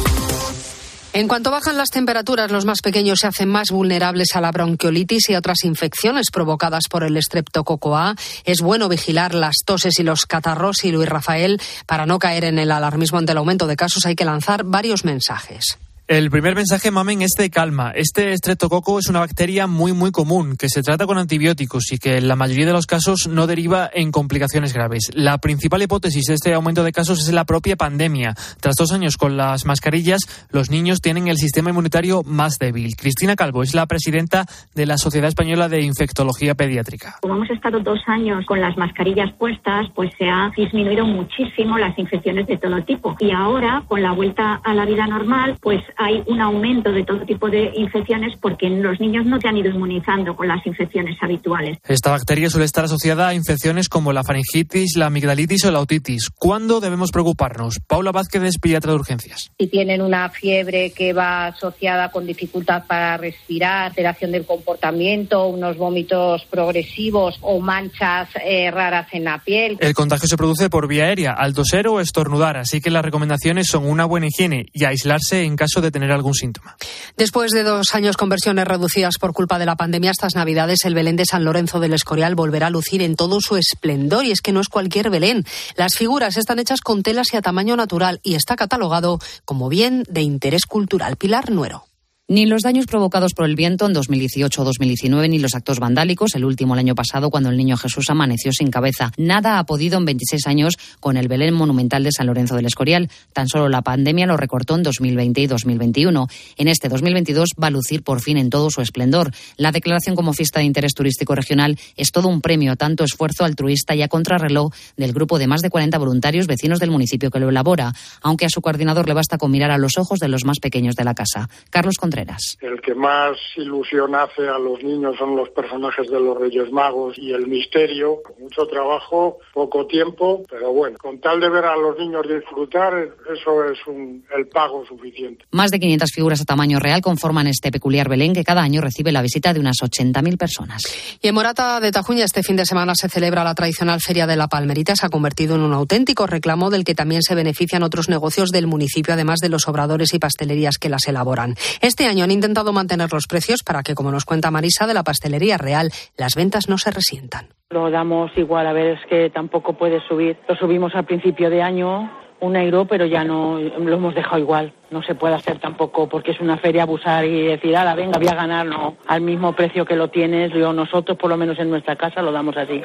En 1.14 1.28
cuanto 1.28 1.52
bajan 1.52 1.78
las 1.78 1.92
temperaturas, 1.92 2.50
los 2.50 2.66
más 2.66 2.82
pequeños 2.82 3.20
se 3.20 3.28
hacen 3.28 3.50
más 3.50 3.70
vulnerables 3.70 4.36
a 4.36 4.42
la 4.42 4.52
bronquiolitis 4.52 5.30
y 5.30 5.36
a 5.36 5.38
otras 5.38 5.64
infecciones 5.64 6.32
provocadas 6.32 6.86
por 6.90 7.04
el 7.04 7.16
estreptococo 7.16 7.96
A. 7.96 8.16
Es 8.46 8.62
bueno 8.62 8.90
vigilar 8.90 9.36
las 9.36 9.58
toses 9.64 10.00
y 10.00 10.04
los 10.04 10.26
catarros 10.26 10.84
y 10.86 10.92
Luis 10.92 11.08
Rafael, 11.08 11.62
para 11.86 12.08
no 12.08 12.18
caer 12.18 12.46
en 12.46 12.58
el 12.58 12.72
alarmismo 12.72 13.20
ante 13.20 13.34
el 13.34 13.38
aumento 13.38 13.68
de 13.68 13.76
casos, 13.76 14.08
hay 14.08 14.16
que 14.16 14.26
lanzar 14.26 14.64
varios 14.64 15.06
mensajes. 15.06 15.78
El 16.12 16.30
primer 16.30 16.56
mensaje, 16.56 16.92
mamen, 16.92 17.22
es 17.22 17.36
de 17.38 17.50
calma. 17.50 17.94
Este 17.96 18.34
estreptococo 18.34 19.00
es 19.00 19.08
una 19.08 19.22
bacteria 19.22 19.66
muy, 19.66 19.94
muy 19.94 20.12
común, 20.12 20.58
que 20.58 20.68
se 20.68 20.82
trata 20.82 21.06
con 21.06 21.18
antibióticos 21.18 21.90
y 21.94 22.00
que 22.00 22.18
en 22.18 22.28
la 22.28 22.36
mayoría 22.36 22.66
de 22.66 22.74
los 22.74 22.86
casos 22.86 23.30
no 23.30 23.48
deriva 23.48 23.90
en 23.94 24.12
complicaciones 24.12 24.74
graves. 24.74 25.10
La 25.14 25.38
principal 25.38 25.82
hipótesis 25.82 26.26
de 26.26 26.34
este 26.34 26.54
aumento 26.54 26.84
de 26.84 26.92
casos 26.92 27.22
es 27.26 27.32
la 27.32 27.46
propia 27.46 27.78
pandemia. 27.78 28.36
Tras 28.60 28.76
dos 28.76 28.92
años 28.92 29.16
con 29.16 29.38
las 29.38 29.66
mascarillas, 29.66 30.20
los 30.52 30.70
niños 30.70 31.00
tienen 31.00 31.30
el 31.30 31.38
sistema 31.38 31.70
inmunitario 31.70 32.24
más 32.26 32.60
débil. 32.60 32.98
Cristina 32.98 33.38
Calvo 33.38 33.64
es 33.64 33.74
la 33.74 33.86
presidenta 33.86 34.46
de 34.76 34.86
la 34.86 34.98
Sociedad 34.98 35.30
Española 35.30 35.70
de 35.70 35.80
Infectología 35.80 36.56
Pediátrica. 36.56 37.20
Como 37.22 37.36
hemos 37.36 37.52
estado 37.52 37.80
dos 37.80 38.02
años 38.08 38.46
con 38.48 38.60
las 38.60 38.76
mascarillas 38.76 39.32
puestas, 39.36 39.88
pues 39.96 40.12
se 40.18 40.28
ha 40.28 40.52
disminuido 40.58 41.06
muchísimo 41.06 41.78
las 41.78 41.98
infecciones 41.98 42.48
de 42.48 42.58
todo 42.58 42.84
tipo. 42.84 43.16
Y 43.22 43.32
ahora, 43.32 43.86
con 43.88 44.02
la 44.02 44.12
vuelta 44.12 44.56
a 44.56 44.74
la 44.74 44.86
vida 44.86 45.08
normal, 45.08 45.58
pues 45.62 45.82
hay 46.02 46.24
un 46.28 46.42
aumento 46.42 46.92
de 46.92 47.04
todo 47.04 47.26
tipo 47.26 47.50
de 47.50 47.72
infecciones 47.76 48.36
porque 48.42 48.70
los 48.70 49.00
niños 49.00 49.26
no 49.26 49.40
se 49.40 49.48
han 49.48 49.58
ido 49.58 49.70
inmunizando 49.70 50.36
con 50.36 50.48
las 50.48 50.66
infecciones 50.66 51.18
habituales. 51.22 51.78
Esta 51.88 52.12
bacteria 52.12 52.50
suele 52.50 52.66
estar 52.66 52.86
asociada 52.86 53.28
a 53.28 53.34
infecciones 53.36 53.88
como 53.88 54.12
la 54.12 54.24
faringitis, 54.24 54.96
la 54.98 55.08
amigdalitis 55.08 55.66
o 55.66 55.72
la 55.72 55.80
otitis. 55.80 56.30
¿Cuándo 56.30 56.80
debemos 56.80 57.12
preocuparnos? 57.12 57.80
Paula 57.88 58.12
Vázquez 58.12 58.44
es 58.44 58.58
pediatra 58.58 58.92
de 58.92 58.98
urgencias. 58.98 59.52
Si 59.58 59.68
tienen 59.68 60.02
una 60.02 60.30
fiebre 60.30 60.92
que 60.92 61.14
va 61.14 61.48
asociada 61.48 62.10
con 62.10 62.26
dificultad 62.26 62.86
para 62.88 63.18
respirar, 63.18 63.86
alteración 63.88 64.32
del 64.32 64.46
comportamiento, 64.46 65.48
unos 65.48 65.78
vómitos 65.78 66.46
progresivos 66.50 67.38
o 67.42 67.60
manchas 67.60 68.30
eh, 68.44 68.72
raras 68.72 69.08
en 69.12 69.26
la 69.26 69.40
piel. 69.40 69.78
El 69.80 69.94
contagio 69.94 70.28
se 70.28 70.38
produce 70.38 70.70
por 70.70 70.88
vía 70.88 71.06
aérea, 71.06 71.34
al 71.34 71.54
toser 71.54 71.88
o 71.88 72.00
estornudar, 72.00 72.58
así 72.58 72.82
que 72.82 72.90
las 72.90 73.04
recomendaciones 73.04 73.68
son 73.68 73.88
una 73.88 74.06
buena 74.06 74.28
higiene 74.28 74.66
y 74.74 74.86
aislarse 74.86 75.44
en 75.44 75.56
caso 75.56 75.82
de 75.82 75.91
tener 75.92 76.12
algún 76.12 76.34
síntoma. 76.34 76.76
Después 77.18 77.52
de 77.52 77.64
dos 77.64 77.94
años 77.94 78.18
con 78.18 78.30
versiones 78.30 78.68
reducidas 78.68 79.16
por 79.20 79.34
culpa 79.34 79.60
de 79.60 79.66
la 79.66 79.76
pandemia, 79.76 80.12
estas 80.12 80.36
Navidades 80.36 80.86
el 80.86 80.94
Belén 80.94 81.16
de 81.16 81.26
San 81.26 81.44
Lorenzo 81.44 81.80
del 81.80 81.94
Escorial 81.94 82.36
volverá 82.36 82.68
a 82.68 82.72
lucir 82.72 83.02
en 83.02 83.16
todo 83.16 83.40
su 83.42 83.58
esplendor. 83.58 84.26
Y 84.26 84.32
es 84.32 84.42
que 84.42 84.52
no 84.52 84.62
es 84.62 84.70
cualquier 84.70 85.10
Belén. 85.10 85.46
Las 85.76 85.96
figuras 85.96 86.38
están 86.38 86.60
hechas 86.60 86.82
con 86.82 87.04
telas 87.04 87.28
y 87.34 87.38
a 87.38 87.42
tamaño 87.42 87.76
natural 87.76 88.20
y 88.24 88.36
está 88.36 88.56
catalogado 88.56 89.20
como 89.46 89.70
bien 89.70 90.04
de 90.10 90.22
interés 90.22 90.66
cultural. 90.66 91.18
Pilar 91.18 91.52
Nuero. 91.52 91.91
Ni 92.32 92.46
los 92.46 92.62
daños 92.62 92.86
provocados 92.86 93.34
por 93.34 93.44
el 93.44 93.58
viento 93.58 93.86
en 93.86 93.92
2018 93.92 94.62
o 94.62 94.64
2019, 94.64 95.28
ni 95.28 95.38
los 95.38 95.54
actos 95.54 95.80
vandálicos, 95.82 96.34
el 96.34 96.46
último 96.46 96.76
el 96.76 96.80
año 96.80 96.96
pasado 96.96 97.30
cuando 97.30 97.50
el 97.50 97.58
niño 97.58 97.76
Jesús 97.76 98.10
amaneció 98.10 98.54
sin 98.54 98.72
cabeza. 98.72 99.12
Nada 99.18 99.60
ha 99.60 99.66
podido 99.66 99.98
en 99.98 100.06
26 100.06 100.48
años 100.48 100.76
con 101.02 101.18
el 101.18 101.28
Belén 101.28 101.54
Monumental 101.54 102.06
de 102.06 102.12
San 102.14 102.28
Lorenzo 102.28 102.56
del 102.56 102.68
Escorial. 102.68 103.10
Tan 103.34 103.50
solo 103.50 103.68
la 103.68 103.82
pandemia 103.82 104.28
lo 104.28 104.38
recortó 104.38 104.76
en 104.76 104.84
2020 104.84 105.42
y 105.42 105.48
2021. 105.48 106.28
En 106.56 106.70
este 106.70 106.88
2022 106.88 107.50
va 107.62 107.68
a 107.68 107.70
lucir 107.70 108.02
por 108.02 108.22
fin 108.22 108.38
en 108.38 108.50
todo 108.50 108.70
su 108.70 108.80
esplendor. 108.80 109.34
La 109.58 109.74
declaración 109.74 110.16
como 110.16 110.32
fiesta 110.32 110.60
de 110.60 110.68
interés 110.68 110.94
turístico 110.94 111.36
regional 111.36 111.78
es 111.98 112.12
todo 112.14 112.30
un 112.30 112.40
premio 112.40 112.72
a 112.72 112.76
tanto 112.78 113.04
esfuerzo 113.04 113.44
altruista 113.44 113.94
y 113.94 114.04
a 114.04 114.08
contrarreloj 114.08 114.72
del 114.96 115.12
grupo 115.12 115.38
de 115.38 115.48
más 115.48 115.60
de 115.60 115.70
40 115.70 115.98
voluntarios 115.98 116.48
vecinos 116.48 116.80
del 116.80 116.92
municipio 116.92 117.30
que 117.30 117.42
lo 117.42 117.50
elabora, 117.50 117.92
aunque 118.22 118.46
a 118.46 118.50
su 118.50 118.62
coordinador 118.62 119.06
le 119.10 119.16
basta 119.16 119.38
con 119.38 119.52
mirar 119.52 119.72
a 119.72 119.78
los 119.78 119.98
ojos 119.98 120.20
de 120.20 120.30
los 120.30 120.46
más 120.46 120.60
pequeños 120.60 120.96
de 120.96 121.04
la 121.04 121.14
casa. 121.14 121.50
Carlos 121.70 121.98
Contreras. 122.00 122.21
El 122.62 122.82
que 122.82 122.96
más 122.96 123.38
ilusión 123.56 124.16
hace 124.16 124.48
a 124.48 124.58
los 124.58 124.84
niños 124.84 125.16
son 125.18 125.36
los 125.36 125.50
personajes 125.50 126.10
de 126.10 126.20
los 126.20 126.38
Reyes 126.38 126.72
Magos 126.72 127.18
y 127.18 127.34
el 127.34 127.48
misterio. 127.48 128.22
Mucho 128.40 128.66
trabajo, 128.68 129.40
poco 129.54 129.88
tiempo, 129.88 130.44
pero 130.50 130.72
bueno, 130.72 130.98
con 130.98 131.20
tal 131.20 131.40
de 131.40 131.50
ver 131.50 131.66
a 131.66 131.76
los 131.76 131.98
niños 131.98 132.28
disfrutar, 132.28 132.94
eso 133.32 133.66
es 133.66 133.80
un, 133.88 134.26
el 134.36 134.48
pago 134.48 134.86
suficiente. 134.86 135.46
Más 135.52 135.72
de 135.72 135.80
500 135.80 136.12
figuras 136.12 136.42
a 136.42 136.46
tamaño 136.46 136.80
real 136.80 137.02
conforman 137.02 137.48
este 137.48 137.72
peculiar 137.72 138.10
Belén 138.10 138.34
que 138.34 138.44
cada 138.44 138.62
año 138.62 138.82
recibe 138.82 139.12
la 139.12 139.22
visita 139.22 139.54
de 139.54 139.60
unas 139.60 139.78
80.000 139.78 140.38
personas. 140.38 140.84
Y 141.22 141.28
en 141.28 141.36
Morata 141.36 141.80
de 141.80 141.92
Tajuña 141.92 142.26
este 142.26 142.44
fin 142.44 142.56
de 142.56 142.66
semana 142.66 142.94
se 142.96 143.10
celebra 143.10 143.44
la 143.44 143.56
tradicional 143.56 144.00
Feria 144.02 144.28
de 144.28 144.36
la 144.36 144.48
Palmerita. 144.48 144.96
Se 144.96 145.06
ha 145.06 145.10
convertido 145.10 145.56
en 145.56 145.62
un 145.62 145.74
auténtico 145.74 146.28
reclamo 146.28 146.70
del 146.70 146.84
que 146.84 146.96
también 146.96 147.22
se 147.22 147.36
benefician 147.36 147.84
otros 147.84 148.10
negocios 148.10 148.50
del 148.50 148.68
municipio, 148.68 149.14
además 149.14 149.40
de 149.40 149.50
los 149.50 149.68
obradores 149.68 150.14
y 150.14 150.20
pastelerías 150.20 150.78
que 150.78 150.90
las 150.90 151.08
elaboran. 151.08 151.56
Este 151.82 152.06
año 152.12 152.24
han 152.24 152.32
intentado 152.32 152.72
mantener 152.74 153.12
los 153.12 153.26
precios 153.26 153.64
para 153.64 153.82
que, 153.82 153.96
como 153.96 154.12
nos 154.12 154.26
cuenta 154.26 154.52
Marisa 154.52 154.86
de 154.86 154.94
la 154.94 155.04
Pastelería 155.04 155.58
Real, 155.58 155.92
las 156.18 156.36
ventas 156.36 156.70
no 156.70 156.78
se 156.78 156.92
resientan. 156.92 157.48
Lo 157.70 157.90
damos 157.90 158.32
igual, 158.36 158.68
a 158.68 158.74
ver, 158.74 158.98
es 158.98 159.06
que 159.10 159.30
tampoco 159.30 159.74
puede 159.74 160.06
subir. 160.08 160.38
Lo 160.48 160.56
subimos 160.56 160.94
al 160.94 161.06
principio 161.06 161.50
de 161.50 161.62
año, 161.64 162.12
un 162.42 162.56
euro, 162.56 162.86
pero 162.86 163.06
ya 163.06 163.24
no 163.24 163.58
lo 163.60 163.96
hemos 163.96 164.14
dejado 164.14 164.40
igual. 164.40 164.74
No 164.90 165.02
se 165.02 165.16
puede 165.16 165.36
hacer 165.36 165.60
tampoco 165.60 166.10
porque 166.10 166.32
es 166.32 166.40
una 166.42 166.58
feria 166.58 166.84
abusar 166.84 167.24
y 167.26 167.48
decir, 167.48 167.76
ala, 167.76 167.96
venga, 167.96 168.20
voy 168.20 168.28
a 168.28 168.36
ganar, 168.36 168.66
no. 168.66 168.98
Al 169.08 169.22
mismo 169.22 169.54
precio 169.54 169.86
que 169.86 169.96
lo 169.96 170.10
tienes, 170.10 170.52
yo, 170.54 170.74
nosotros, 170.74 171.18
por 171.18 171.30
lo 171.30 171.38
menos 171.38 171.58
en 171.60 171.70
nuestra 171.70 171.96
casa, 171.96 172.22
lo 172.22 172.32
damos 172.32 172.58
así. 172.58 172.82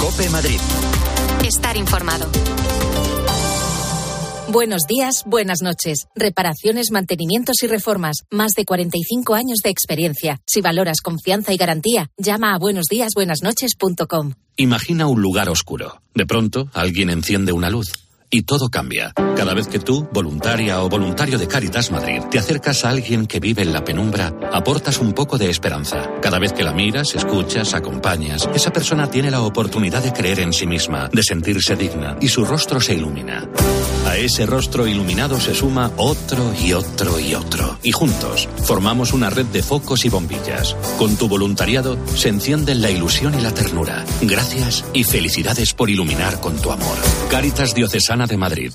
Cope 0.00 0.28
Madrid. 0.30 0.60
Estar 1.46 1.76
informado. 1.76 2.26
Buenos 4.50 4.86
días, 4.88 5.24
buenas 5.26 5.60
noches. 5.60 6.08
Reparaciones, 6.14 6.90
mantenimientos 6.90 7.62
y 7.62 7.66
reformas. 7.66 8.24
Más 8.30 8.52
de 8.52 8.64
45 8.64 9.34
años 9.34 9.58
de 9.62 9.68
experiencia. 9.68 10.40
Si 10.46 10.62
valoras 10.62 11.02
confianza 11.02 11.52
y 11.52 11.58
garantía, 11.58 12.08
llama 12.16 12.54
a 12.54 12.58
buenosdíasbuenasnoches.com. 12.58 14.32
Imagina 14.56 15.06
un 15.06 15.20
lugar 15.20 15.50
oscuro. 15.50 16.00
De 16.14 16.24
pronto, 16.24 16.70
alguien 16.72 17.10
enciende 17.10 17.52
una 17.52 17.68
luz. 17.68 18.07
Y 18.30 18.42
todo 18.42 18.68
cambia. 18.68 19.14
Cada 19.36 19.54
vez 19.54 19.68
que 19.68 19.78
tú, 19.78 20.06
voluntaria 20.12 20.82
o 20.82 20.88
voluntario 20.90 21.38
de 21.38 21.48
Caritas 21.48 21.90
Madrid, 21.90 22.20
te 22.30 22.38
acercas 22.38 22.84
a 22.84 22.90
alguien 22.90 23.26
que 23.26 23.40
vive 23.40 23.62
en 23.62 23.72
la 23.72 23.84
penumbra, 23.84 24.34
aportas 24.52 24.98
un 24.98 25.14
poco 25.14 25.38
de 25.38 25.48
esperanza. 25.48 26.10
Cada 26.20 26.38
vez 26.38 26.52
que 26.52 26.62
la 26.62 26.74
miras, 26.74 27.14
escuchas, 27.14 27.72
acompañas, 27.72 28.46
esa 28.54 28.70
persona 28.70 29.08
tiene 29.08 29.30
la 29.30 29.40
oportunidad 29.40 30.02
de 30.02 30.12
creer 30.12 30.40
en 30.40 30.52
sí 30.52 30.66
misma, 30.66 31.08
de 31.10 31.22
sentirse 31.22 31.74
digna, 31.74 32.18
y 32.20 32.28
su 32.28 32.44
rostro 32.44 32.80
se 32.80 32.94
ilumina. 32.94 33.48
A 34.06 34.16
ese 34.16 34.44
rostro 34.44 34.86
iluminado 34.86 35.40
se 35.40 35.54
suma 35.54 35.92
otro 35.96 36.52
y 36.62 36.72
otro 36.72 37.20
y 37.20 37.34
otro. 37.34 37.78
Y 37.82 37.92
juntos 37.92 38.48
formamos 38.64 39.12
una 39.12 39.30
red 39.30 39.46
de 39.46 39.62
focos 39.62 40.04
y 40.04 40.08
bombillas. 40.08 40.76
Con 40.98 41.16
tu 41.16 41.28
voluntariado 41.28 41.98
se 42.14 42.28
encienden 42.28 42.82
la 42.82 42.90
ilusión 42.90 43.38
y 43.38 43.42
la 43.42 43.52
ternura. 43.52 44.04
Gracias 44.22 44.84
y 44.92 45.04
felicidades 45.04 45.72
por 45.74 45.90
iluminar 45.90 46.40
con 46.40 46.56
tu 46.56 46.72
amor. 46.72 46.96
Caritas 47.30 47.74
Diocesana 47.74 48.17
de 48.26 48.36
Madrid. 48.36 48.72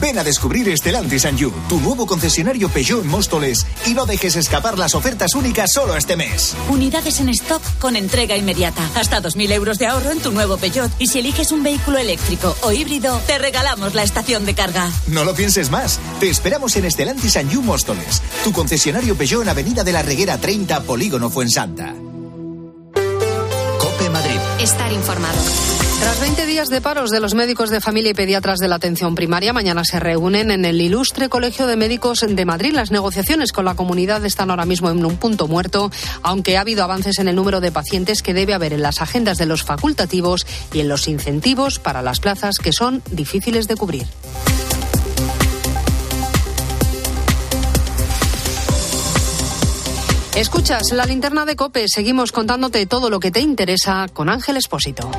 Ven 0.00 0.18
a 0.18 0.24
descubrir 0.24 0.74
Stellantis 0.76 1.24
You, 1.36 1.52
tu 1.68 1.78
nuevo 1.78 2.06
concesionario 2.06 2.70
Peugeot 2.70 3.04
en 3.04 3.10
Móstoles 3.10 3.66
y 3.86 3.92
no 3.92 4.06
dejes 4.06 4.34
escapar 4.34 4.78
las 4.78 4.94
ofertas 4.94 5.34
únicas 5.34 5.72
solo 5.72 5.94
este 5.94 6.16
mes. 6.16 6.56
Unidades 6.70 7.20
en 7.20 7.28
stock 7.28 7.62
con 7.78 7.96
entrega 7.96 8.34
inmediata. 8.34 8.82
Hasta 8.94 9.20
2.000 9.20 9.52
euros 9.52 9.78
de 9.78 9.86
ahorro 9.86 10.10
en 10.10 10.20
tu 10.20 10.32
nuevo 10.32 10.56
Peugeot. 10.56 10.90
Y 10.98 11.08
si 11.08 11.18
eliges 11.18 11.52
un 11.52 11.62
vehículo 11.62 11.98
eléctrico 11.98 12.56
o 12.62 12.72
híbrido, 12.72 13.20
te 13.26 13.38
regalamos 13.38 13.94
la 13.94 14.02
estación 14.02 14.46
de 14.46 14.54
carga. 14.54 14.90
No 15.06 15.24
lo 15.24 15.34
pienses 15.34 15.70
más. 15.70 16.00
Te 16.18 16.30
esperamos 16.30 16.76
en 16.76 16.90
Stellantis 16.90 17.38
You 17.50 17.60
Móstoles, 17.60 18.22
tu 18.42 18.52
concesionario 18.52 19.16
Peugeot 19.16 19.42
en 19.42 19.50
Avenida 19.50 19.84
de 19.84 19.92
la 19.92 20.02
Reguera 20.02 20.38
30, 20.38 20.80
Polígono 20.84 21.28
Fuensanta. 21.28 21.94
Cope 23.78 24.08
Madrid. 24.10 24.38
Estar 24.60 24.90
informado. 24.92 25.38
Tras 26.00 26.18
20 26.18 26.46
días 26.46 26.70
de 26.70 26.80
paros 26.80 27.10
de 27.10 27.20
los 27.20 27.34
médicos 27.34 27.68
de 27.68 27.82
familia 27.82 28.12
y 28.12 28.14
pediatras 28.14 28.58
de 28.58 28.68
la 28.68 28.76
atención 28.76 29.14
primaria, 29.14 29.52
mañana 29.52 29.84
se 29.84 30.00
reúnen 30.00 30.50
en 30.50 30.64
el 30.64 30.80
ilustre 30.80 31.28
Colegio 31.28 31.66
de 31.66 31.76
Médicos 31.76 32.24
de 32.26 32.44
Madrid. 32.46 32.72
Las 32.72 32.90
negociaciones 32.90 33.52
con 33.52 33.66
la 33.66 33.74
comunidad 33.74 34.24
están 34.24 34.50
ahora 34.50 34.64
mismo 34.64 34.88
en 34.88 35.04
un 35.04 35.18
punto 35.18 35.46
muerto, 35.46 35.90
aunque 36.22 36.56
ha 36.56 36.62
habido 36.62 36.84
avances 36.84 37.18
en 37.18 37.28
el 37.28 37.36
número 37.36 37.60
de 37.60 37.70
pacientes 37.70 38.22
que 38.22 38.32
debe 38.32 38.54
haber 38.54 38.72
en 38.72 38.80
las 38.80 39.02
agendas 39.02 39.36
de 39.36 39.44
los 39.44 39.62
facultativos 39.62 40.46
y 40.72 40.80
en 40.80 40.88
los 40.88 41.06
incentivos 41.06 41.78
para 41.78 42.00
las 42.00 42.18
plazas 42.18 42.56
que 42.56 42.72
son 42.72 43.02
difíciles 43.10 43.68
de 43.68 43.76
cubrir. 43.76 44.06
Escuchas 50.34 50.92
la 50.92 51.04
linterna 51.04 51.44
de 51.44 51.56
Cope. 51.56 51.84
Seguimos 51.88 52.32
contándote 52.32 52.86
todo 52.86 53.10
lo 53.10 53.20
que 53.20 53.30
te 53.30 53.40
interesa 53.40 54.06
con 54.10 54.30
Ángel 54.30 54.56
Espósito. 54.56 55.10